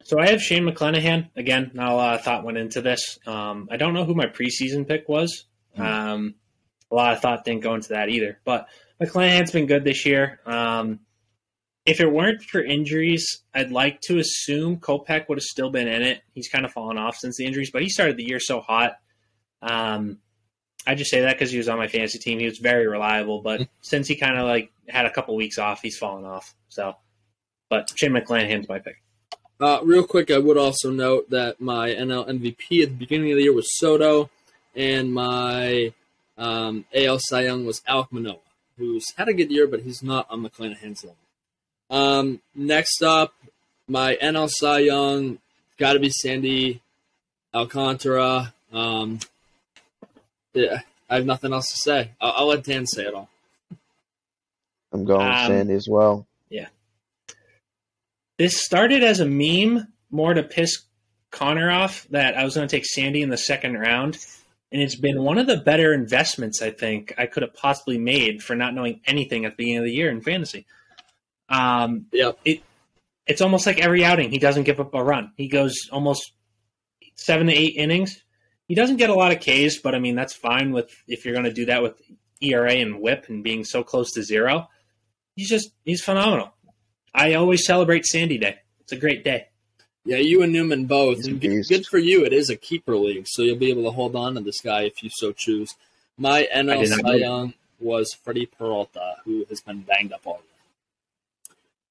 [0.05, 1.70] so I have Shane McClanahan again.
[1.75, 3.18] Not a lot of thought went into this.
[3.27, 5.45] Um, I don't know who my preseason pick was.
[5.77, 5.83] Hmm.
[5.83, 6.35] Um,
[6.91, 8.39] a lot of thought didn't go into that either.
[8.45, 8.68] But
[9.01, 10.41] McClanahan's been good this year.
[10.45, 11.01] Um,
[11.85, 16.03] if it weren't for injuries, I'd like to assume Kopech would have still been in
[16.03, 16.22] it.
[16.33, 18.99] He's kind of fallen off since the injuries, but he started the year so hot.
[19.61, 20.18] Um,
[20.87, 22.39] I just say that because he was on my fantasy team.
[22.39, 23.72] He was very reliable, but mm-hmm.
[23.80, 26.55] since he kind of like had a couple weeks off, he's fallen off.
[26.68, 26.97] So,
[27.68, 29.03] but Shane McClanahan's my pick.
[29.61, 33.37] Uh, real quick, I would also note that my NL MVP at the beginning of
[33.37, 34.28] the year was Soto,
[34.74, 35.93] and my
[36.37, 38.39] um, AL Cy Young was Alek Manoah,
[38.76, 41.16] who's had a good year, but he's not on McClanahan's level.
[41.93, 43.34] Um, next up,
[43.86, 45.38] my NL Cy Young
[45.76, 46.80] got to be Sandy
[47.55, 48.55] Alcantara.
[48.72, 49.20] Um,
[50.55, 50.80] yeah,
[51.11, 52.11] I have nothing else to say.
[52.18, 53.28] I'll, I'll let Dan say it all.
[54.90, 56.26] I'm going um, Sandy as well.
[56.49, 56.68] Yeah.
[58.38, 60.84] This started as a meme more to piss
[61.30, 64.16] Connor off that I was going to take Sandy in the second round.
[64.70, 68.43] And it's been one of the better investments I think I could have possibly made
[68.43, 70.64] for not knowing anything at the beginning of the year in fantasy.
[71.53, 72.32] Um, yeah.
[72.44, 72.62] It,
[73.26, 75.32] it's almost like every outing he doesn't give up a run.
[75.36, 76.32] He goes almost
[77.14, 78.20] seven to eight innings.
[78.66, 81.34] He doesn't get a lot of Ks, but I mean that's fine with if you're
[81.34, 82.00] going to do that with
[82.40, 84.68] ERA and WHIP and being so close to zero.
[85.36, 86.53] He's just he's phenomenal.
[87.14, 88.57] I always celebrate Sandy Day.
[88.80, 89.48] It's a great day.
[90.05, 91.24] Yeah, you and Newman both.
[91.24, 92.24] And good, good, for you.
[92.24, 94.82] It is a keeper league, so you'll be able to hold on to this guy
[94.82, 95.76] if you so choose.
[96.18, 100.51] My NL Cy Young was Freddie Peralta, who has been banged up all year.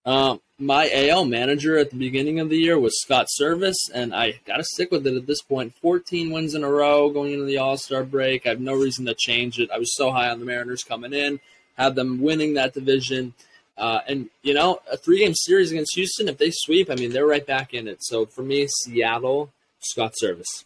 [0.06, 4.40] Um, my AL manager at the beginning of the year was Scott Servais, and I
[4.46, 5.74] got to stick with it at this point.
[5.82, 8.46] 14 wins in a row going into the All Star break.
[8.46, 9.72] I have no reason to change it.
[9.72, 11.40] I was so high on the Mariners coming in,
[11.78, 13.34] had them winning that division.
[13.78, 17.12] Uh, and, you know, a three game series against Houston, if they sweep, I mean,
[17.12, 18.04] they're right back in it.
[18.04, 20.66] So for me, Seattle, Scott Servais.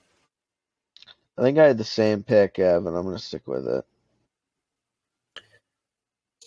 [1.37, 2.95] I think I had the same pick, Evan.
[2.95, 3.85] I'm going to stick with it.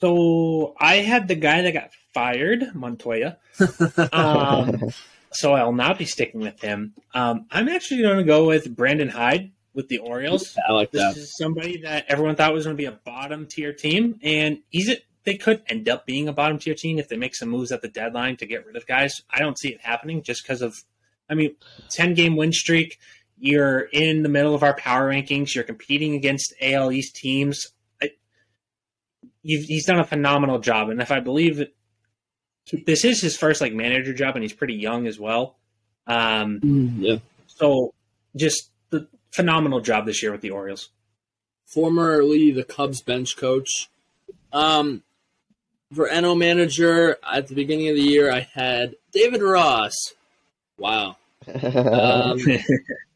[0.01, 3.37] So I had the guy that got fired, Montoyo.
[4.13, 4.91] Um,
[5.33, 6.95] so I'll not be sticking with him.
[7.15, 10.57] Um, I'm actually going to go with Brandon Hyde with the Orioles.
[10.69, 11.17] I like this that.
[11.17, 14.89] is somebody that everyone thought was going to be a bottom tier team, and he's
[14.89, 15.05] it.
[15.25, 17.83] They could end up being a bottom tier team if they make some moves at
[17.83, 19.21] the deadline to get rid of guys.
[19.29, 20.75] I don't see it happening just because of,
[21.29, 21.55] I mean,
[21.91, 22.99] ten game win streak.
[23.37, 25.55] You're in the middle of our power rankings.
[25.55, 27.67] You're competing against AL East teams
[29.49, 31.75] he's done a phenomenal job, and if I believe it,
[32.87, 35.57] this is his first like manager job, and he's pretty young as well.
[36.07, 37.17] Um, mm, yeah.
[37.47, 37.95] So
[38.37, 40.91] just the phenomenal job this year with the Orioles.
[41.67, 43.89] Formerly the Cubs bench coach.
[44.53, 45.03] Um,
[45.95, 49.95] for NL manager at the beginning of the year, I had David Ross.
[50.77, 51.17] Wow.
[51.49, 52.39] Um,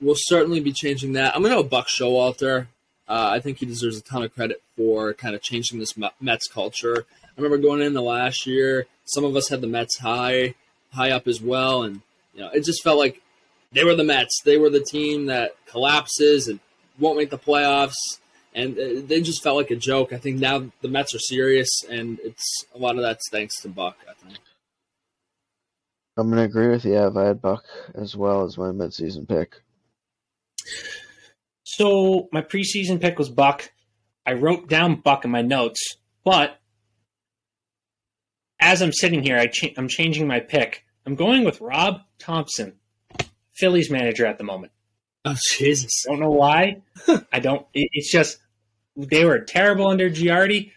[0.01, 1.37] we'll certainly be changing that.
[1.37, 2.67] I'm going to go Buck Showalter.
[3.07, 6.49] Uh, I think he deserves a ton of credit for kind of changing this Mets
[6.49, 7.07] culture.
[7.25, 10.55] I remember going into last year, some of us had the Mets high,
[10.93, 12.03] high up as well, and
[12.35, 13.21] you know it just felt like
[13.73, 14.41] they were the Mets.
[14.45, 16.61] They were the team that collapses and
[16.99, 18.19] won't make the playoffs,
[18.55, 20.13] and uh, they just felt like a joke.
[20.13, 23.69] I think now the Mets are serious, and it's a lot of that's thanks to
[23.69, 23.97] Buck.
[24.09, 24.39] I think.
[26.17, 26.99] I'm gonna agree with you.
[26.99, 27.65] I've had Buck
[27.95, 29.63] as well as my midseason pick.
[31.65, 33.73] So my preseason pick was Buck.
[34.27, 36.61] I wrote down Buck in my notes, but
[38.61, 40.85] as I'm sitting here, I cha- I'm changing my pick.
[41.05, 42.75] I'm going with Rob Thomson,
[43.55, 44.73] Phillies manager at the moment.
[45.25, 45.91] Oh Jesus!
[46.07, 46.83] I Don't know why.
[47.33, 47.67] I don't.
[47.75, 48.39] It, it's just
[48.97, 50.71] they were terrible under Girardi.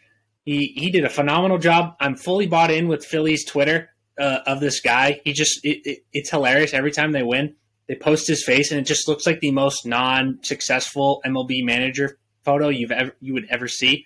[0.43, 1.95] He he did a phenomenal job.
[1.99, 3.89] I'm fully bought in with Phillies Twitter
[4.19, 5.21] uh, of this guy.
[5.23, 7.55] He just it, it, it's hilarious every time they win
[7.87, 12.69] they post his face, and it just looks like the most non-successful MLB manager photo
[12.69, 14.05] you've ever you would ever see.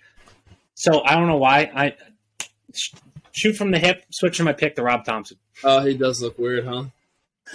[0.74, 1.94] So I don't know why I
[3.32, 5.38] shoot from the hip, switching my pick to Rob Thomson.
[5.62, 6.84] Oh, he does look weird, huh?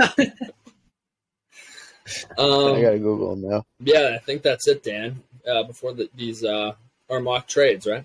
[2.38, 3.66] um, I gotta Google him now.
[3.80, 5.24] Yeah, I think that's it, Dan.
[5.48, 6.74] Uh, before the, these uh,
[7.10, 8.04] are mock trades, right?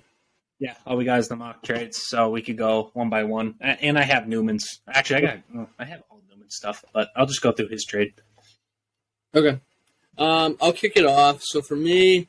[0.58, 3.54] Yeah, all we got is the mock trades, so we could go one by one.
[3.60, 4.80] And I have Newman's.
[4.86, 8.12] Actually, I got I have all Newman stuff, but I'll just go through his trade.
[9.34, 9.58] Okay.
[10.18, 11.40] Um, I'll kick it off.
[11.42, 12.28] So for me,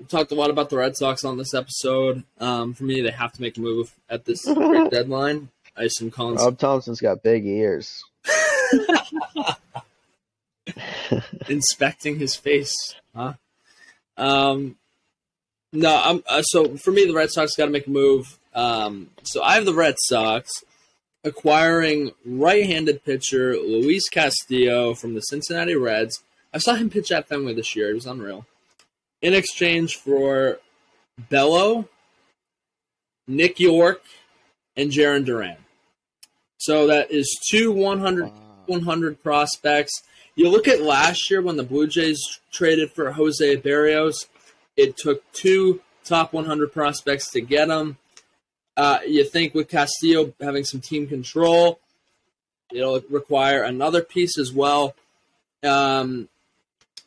[0.00, 2.24] we talked a lot about the Red Sox on this episode.
[2.40, 4.42] Um, for me, they have to make a move at this
[4.90, 5.50] deadline.
[5.76, 6.40] I assume Collins.
[6.40, 8.02] Rob Thomson's got big ears.
[11.48, 12.74] Inspecting his face,
[13.14, 13.34] huh?
[14.16, 14.76] Um,
[15.72, 16.24] no, I'm.
[16.26, 18.38] Uh, so for me, the Red Sox got to make a move.
[18.54, 20.50] Um, so I have the Red Sox
[21.22, 26.22] acquiring right-handed pitcher Luis Castillo from the Cincinnati Reds.
[26.52, 28.46] I saw him pitch at Fenway this year; it was unreal.
[29.22, 30.58] In exchange for
[31.28, 31.88] Bello,
[33.26, 34.04] Nick Yorke,
[34.76, 35.56] and Jarren Duran.
[36.58, 38.32] So that is two 100, wow.
[38.66, 40.02] 100 prospects.
[40.34, 42.20] You look at last year when the Blue Jays
[42.52, 44.26] traded for Jose Berrios,
[44.76, 47.98] It took two top 100 prospects to get him.
[48.76, 51.80] Uh, you think with Castillo having some team control,
[52.72, 54.94] it'll require another piece as well.
[55.62, 56.28] Um,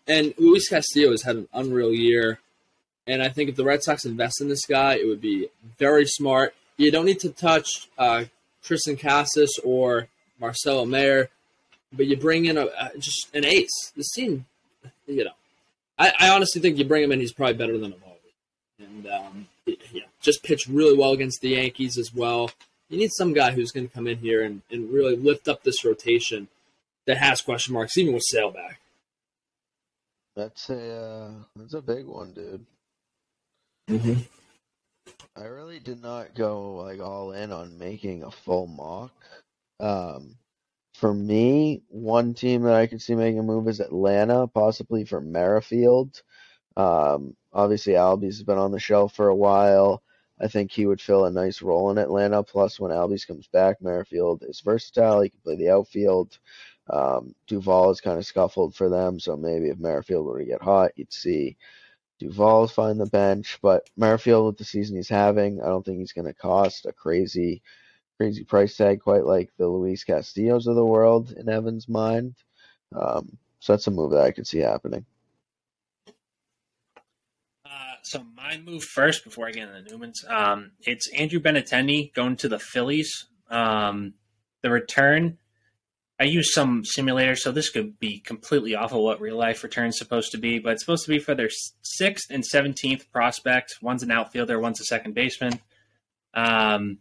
[0.07, 2.39] and Luis Castillo has had an unreal year.
[3.05, 6.05] And I think if the Red Sox invest in this guy, it would be very
[6.05, 6.55] smart.
[6.77, 8.25] You don't need to touch uh,
[8.63, 10.07] Triston Casas or
[10.39, 11.29] Marcelo Mayer,
[11.91, 13.91] but you bring in a, a just an ace.
[13.95, 14.45] This team,
[15.05, 15.31] you know,
[15.97, 18.79] I, I, honestly think you bring him in, he's probably better than Eovaldi.
[18.79, 22.51] And um, know, just pitch really well against the Yankees as well.
[22.89, 25.63] You need some guy who's going to come in here and, and really lift up
[25.63, 26.47] this rotation
[27.05, 28.79] that has question marks, even with Sale back.
[30.35, 32.65] That's a uh, that's a big one, dude.
[33.89, 34.21] Mm-hmm.
[35.35, 39.11] I really did not go like all in on making a full mock.
[39.79, 40.35] Um,
[40.95, 45.19] for me, one team that I could see making a move is Atlanta, possibly for
[45.19, 46.21] Merrifield.
[46.77, 50.03] Um, obviously, Albie's been on the shelf for a while.
[50.39, 52.43] I think he would fill a nice role in Atlanta.
[52.43, 55.21] Plus, when Albies comes back, Merrifield is versatile.
[55.21, 56.37] He can play the outfield.
[56.89, 60.61] Um, Duvall is kind of scuffled for them, so maybe if Merrifield were to get
[60.61, 61.55] hot, you'd see
[62.19, 63.59] Duvall find the bench.
[63.61, 66.91] But Merrifield, with the season he's having, I don't think he's going to cost a
[66.91, 67.61] crazy,
[68.17, 72.35] crazy price tag quite like the Luis Castillos of the world in Evan's mind.
[72.93, 75.05] Um, so that's a move that I could see happening.
[77.65, 82.13] Uh, so my move first before I get into the Newmans, um, it's Andrew Benintendi
[82.13, 83.25] going to the Phillies.
[83.49, 84.15] Um,
[84.61, 85.37] the return
[86.19, 89.97] I use some simulators, so this could be completely off of what real life return's
[89.97, 91.49] supposed to be, but it's supposed to be for their
[91.81, 93.75] sixth and seventeenth prospect.
[93.81, 95.59] One's an outfielder, one's a second baseman.
[96.35, 96.99] Um,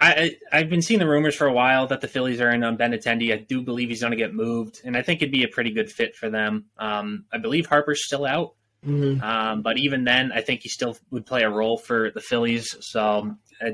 [0.00, 2.64] I, I have been seeing the rumors for a while that the Phillies are in
[2.64, 3.32] on Benintendi.
[3.32, 5.70] I do believe he's going to get moved, and I think it'd be a pretty
[5.70, 6.64] good fit for them.
[6.78, 9.22] Um, I believe Harper's still out, mm-hmm.
[9.22, 12.74] um, but even then, I think he still would play a role for the Phillies.
[12.80, 13.70] So uh,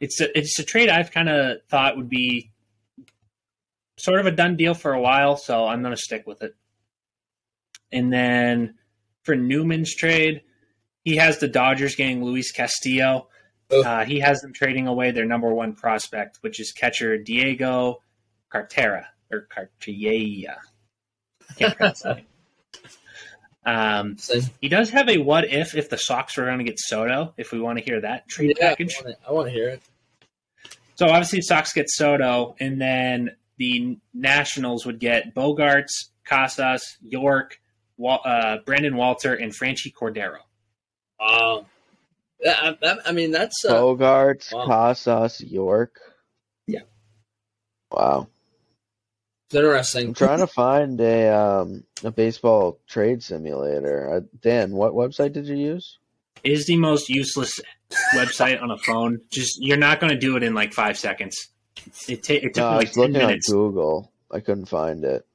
[0.00, 2.52] it's a, it's a trade I've kind of thought would be
[3.96, 6.54] sort of a done deal for a while, so I'm going to stick with it.
[7.92, 8.74] And then
[9.22, 10.42] for Newman's trade,
[11.04, 13.28] he has the Dodgers getting Luis Castillo.
[13.70, 18.02] Uh, he has them trading away their number one prospect, which is catcher Diego
[18.50, 20.56] Cartera or Cartella.
[23.66, 24.16] um,
[24.60, 27.34] he does have a what if if the Sox were going to get Soto.
[27.36, 29.82] If we want to hear that trade yeah, package, I want to hear it.
[30.96, 37.60] So obviously, Sox get Soto, and then the Nationals would get Bogaerts, Casas, Yorke,
[38.04, 40.38] uh, Brandon Walter, and Franchy Cordero.
[41.18, 41.66] Wow.
[42.46, 44.66] I, I, I mean, that's uh, Bogaerts, wow.
[44.66, 45.98] Casas, Yorke.
[46.66, 46.80] Yeah.
[47.90, 48.28] Wow.
[49.48, 50.08] It's interesting.
[50.08, 54.12] I'm trying to find a um, a baseball trade simulator.
[54.12, 55.98] Uh, Dan, what website did you use?
[56.42, 57.60] Is the most useless
[58.14, 59.20] website on a phone.
[59.30, 61.48] Just you're not going to do it in like five seconds.
[62.08, 63.50] It, ta- it took no, like I was looking minutes.
[63.50, 64.12] on Google.
[64.30, 65.26] I couldn't find it.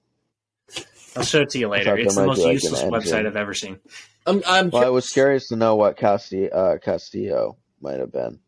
[1.16, 1.98] I'll show it to you later.
[1.98, 3.80] It's the most like useless website I've ever seen.
[4.26, 8.40] I'm, I'm well, I was curious to know what Castillo, uh, Castillo might have been.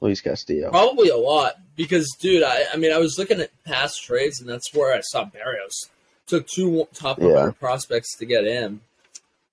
[0.00, 0.70] Luis Castillo.
[0.70, 4.48] Probably a lot because, dude, I, I mean, I was looking at past trades, and
[4.48, 5.88] that's where I saw Berrios.
[6.26, 7.50] Took two top yeah.
[7.58, 8.80] prospects to get in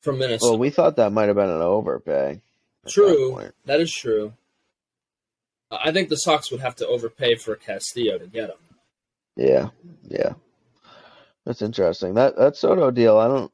[0.01, 0.51] from Minnesota.
[0.51, 2.41] Well, we thought that might have been an overpay.
[2.87, 4.33] True, that, that is true.
[5.71, 8.57] I think the Sox would have to overpay for Castillo to get him.
[9.35, 9.69] Yeah,
[10.03, 10.33] yeah,
[11.45, 12.13] that's interesting.
[12.13, 13.51] That that Soto deal, I don't.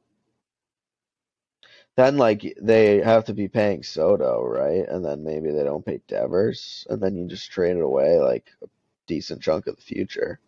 [1.96, 4.88] Then like they have to be paying Soto, right?
[4.88, 8.50] And then maybe they don't pay Devers, and then you just trade it away like
[8.62, 8.66] a
[9.06, 10.38] decent chunk of the future.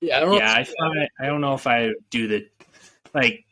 [0.00, 0.34] Yeah, I don't.
[0.34, 2.48] Yeah, I, thought, I don't know if I do the
[3.14, 3.44] like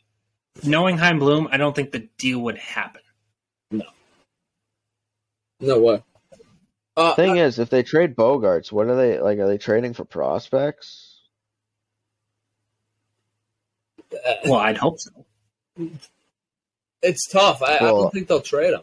[0.64, 1.48] knowing Chaim Bloom.
[1.50, 3.02] I don't think the deal would happen.
[3.70, 3.84] No.
[5.60, 6.02] No what?
[6.96, 9.38] Uh, Thing uh, is, if they trade Bogaerts, what are they like?
[9.38, 11.20] Are they trading for prospects?
[14.44, 15.10] Well, I'd hope so.
[17.02, 17.62] It's tough.
[17.62, 18.82] I, well, I don't think they'll trade him.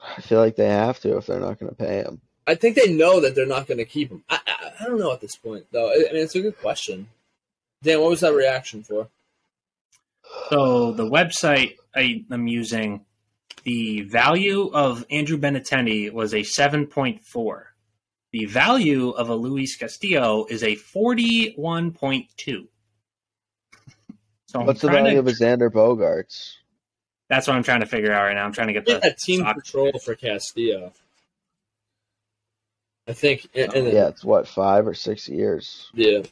[0.00, 2.20] I feel like they have to if they're not going to pay him.
[2.46, 4.22] I think they know that they're not going to keep him.
[4.28, 5.90] I, I, I, don't know at this point, though.
[5.90, 7.08] I mean, it's a good question.
[7.82, 9.08] Dan, what was that reaction for?
[10.50, 13.04] So the website I am using
[13.64, 17.62] the value of Andrew Benintendi was a 7.4.
[18.32, 22.68] The value of a Luis Castillo is a 41.2.
[24.46, 26.54] So What's the value to, of a Xander Bogaerts?
[27.28, 28.44] That's what I'm trying to figure out right now.
[28.44, 30.92] I'm trying to get the team control for Castillo.
[33.08, 33.48] I think.
[33.54, 35.90] And, and yeah, it's what five or six years.
[35.94, 36.22] Yeah,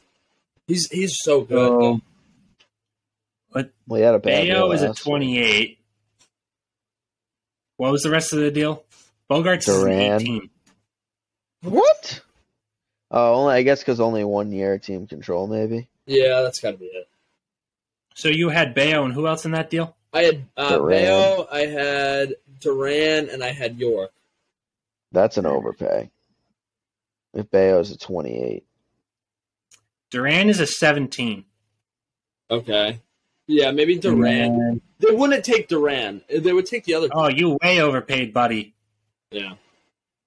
[0.67, 1.83] he's he's so good.
[1.83, 2.01] Um,
[3.51, 5.77] But well, he had a bad Bello is a 28.
[7.77, 8.83] What was the rest of the deal?
[9.29, 10.21] Bogaerts Duran.
[10.21, 10.49] 18.
[11.63, 12.21] What?
[13.11, 15.87] Oh, only I guess because only one year team control, maybe.
[16.05, 17.07] Yeah, that's got to be it.
[18.13, 19.95] So you had Bello and who else in that deal?
[20.13, 24.13] I had uh, Bello, I had Duran, and I had Yorke.
[25.11, 26.09] That's an overpay.
[27.33, 28.63] If Bello is a 28.
[30.11, 31.43] Duran is a 17.
[32.49, 32.99] Okay.
[33.47, 34.57] Yeah, maybe Duran.
[34.57, 34.81] Man.
[34.99, 36.21] They wouldn't take Duran.
[36.29, 37.09] They would take the other.
[37.11, 38.73] Oh, you way overpaid, buddy.
[39.31, 39.53] Yeah.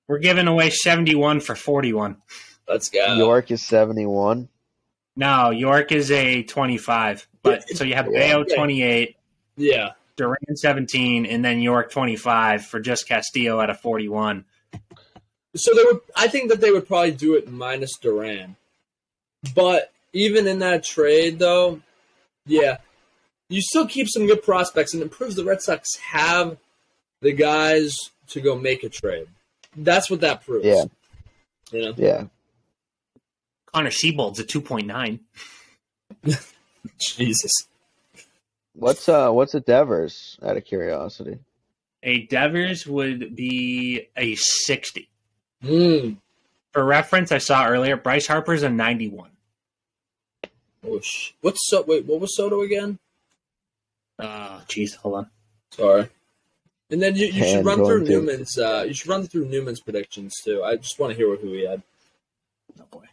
[0.07, 2.17] We're giving away 71 for 41.
[2.69, 3.15] Let's go.
[3.17, 4.49] Yorke is 71.
[5.17, 7.27] No, Yorke is a 25.
[7.43, 9.17] But so you have Bello 28.
[9.57, 9.93] Yeah.
[10.17, 14.45] Duran 17 and then Yorke 25 for just Castillo at a 41.
[15.57, 18.57] So they would I think that they would probably do it minus Duran.
[19.55, 21.81] But even in that trade though,
[22.47, 22.79] yeah,
[23.49, 26.59] you still keep some good prospects and it proves the Red Sox have
[27.21, 29.27] the guys to go make a trade.
[29.77, 30.65] That's what that proves.
[30.65, 30.85] Yeah.
[31.73, 31.95] You know?
[31.97, 32.25] Yeah.
[33.73, 35.21] Connor Seabold's a 2.9.
[36.99, 37.53] Jesus.
[38.75, 41.39] What's uh what's a Devers out of curiosity?
[42.03, 45.09] A Devers would be a 60.
[45.65, 46.17] Mm.
[46.73, 49.31] For reference, I saw earlier Bryce Harper's a 91.
[50.87, 51.83] Oh, sh- what's so?
[51.83, 52.99] Wait, what was Soto again?
[54.19, 55.31] Uh, jeez, hold on.
[55.71, 56.09] Sorry.
[56.91, 58.59] And then you, you should run through Newman's.
[58.59, 60.63] Uh, you should run through Newman's predictions too.
[60.65, 61.83] I just want to hear who he had.
[62.81, 63.05] Oh boy.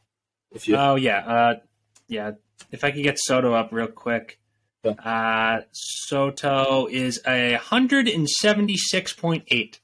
[0.53, 0.77] If you.
[0.77, 1.19] Oh yeah.
[1.19, 1.59] Uh,
[2.07, 2.31] yeah.
[2.71, 4.39] If I could get Soto up real quick.
[4.85, 9.79] Uh, Soto is a hundred and seventy six point eight.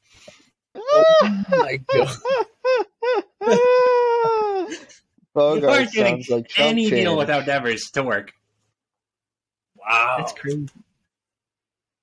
[0.76, 2.18] Oh my god.
[5.36, 8.34] you aren't getting like any deal without Devers to work.
[9.76, 10.70] Wow, that's crazy.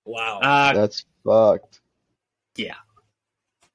[0.09, 1.81] Wow, uh, that's fucked.
[2.57, 2.77] Yeah.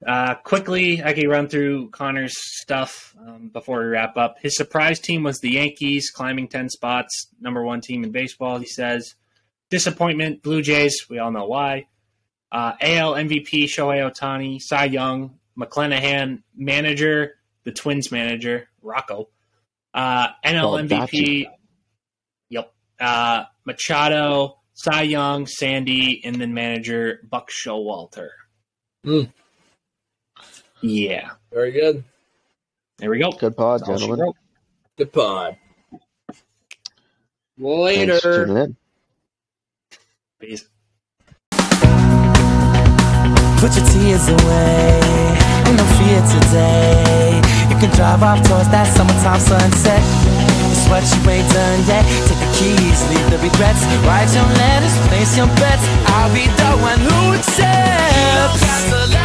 [0.06, 4.38] Uh, quickly, I can run through Connor's stuff um, before we wrap up.
[4.42, 8.66] His surprise team was the Yankees, climbing 10 spots, number one team in baseball, he
[8.66, 9.14] says.
[9.70, 11.86] Disappointment, Blue Jays, we all know why.
[12.52, 19.30] Uh, AL MVP, Shohei Ohtani, Cy Young, McClanahan, manager, the Twins manager, Rocco.
[19.94, 21.46] Uh, NL oh, MVP,
[22.50, 22.74] yep.
[23.00, 28.30] Uh, Machado, Cy Young, Sandy, and then manager Buck Showalter.
[29.06, 29.30] Mm.
[30.82, 31.32] Yeah.
[31.52, 32.04] Very good.
[32.98, 33.32] There we go.
[33.32, 34.34] Good pod, gentlemen.
[34.98, 35.58] Good pod.
[37.58, 38.74] Later.
[40.40, 40.68] Peace.
[43.64, 45.00] Put your tears away,
[45.66, 47.42] ain't no fear today.
[47.70, 50.23] You can drive off towards that summertime sunset
[50.94, 52.06] what you ain't done yet.
[52.30, 53.82] Take the keys, leave the regrets.
[54.06, 55.86] Write your letters, place your bets.
[56.14, 59.23] I'll be the one who accepts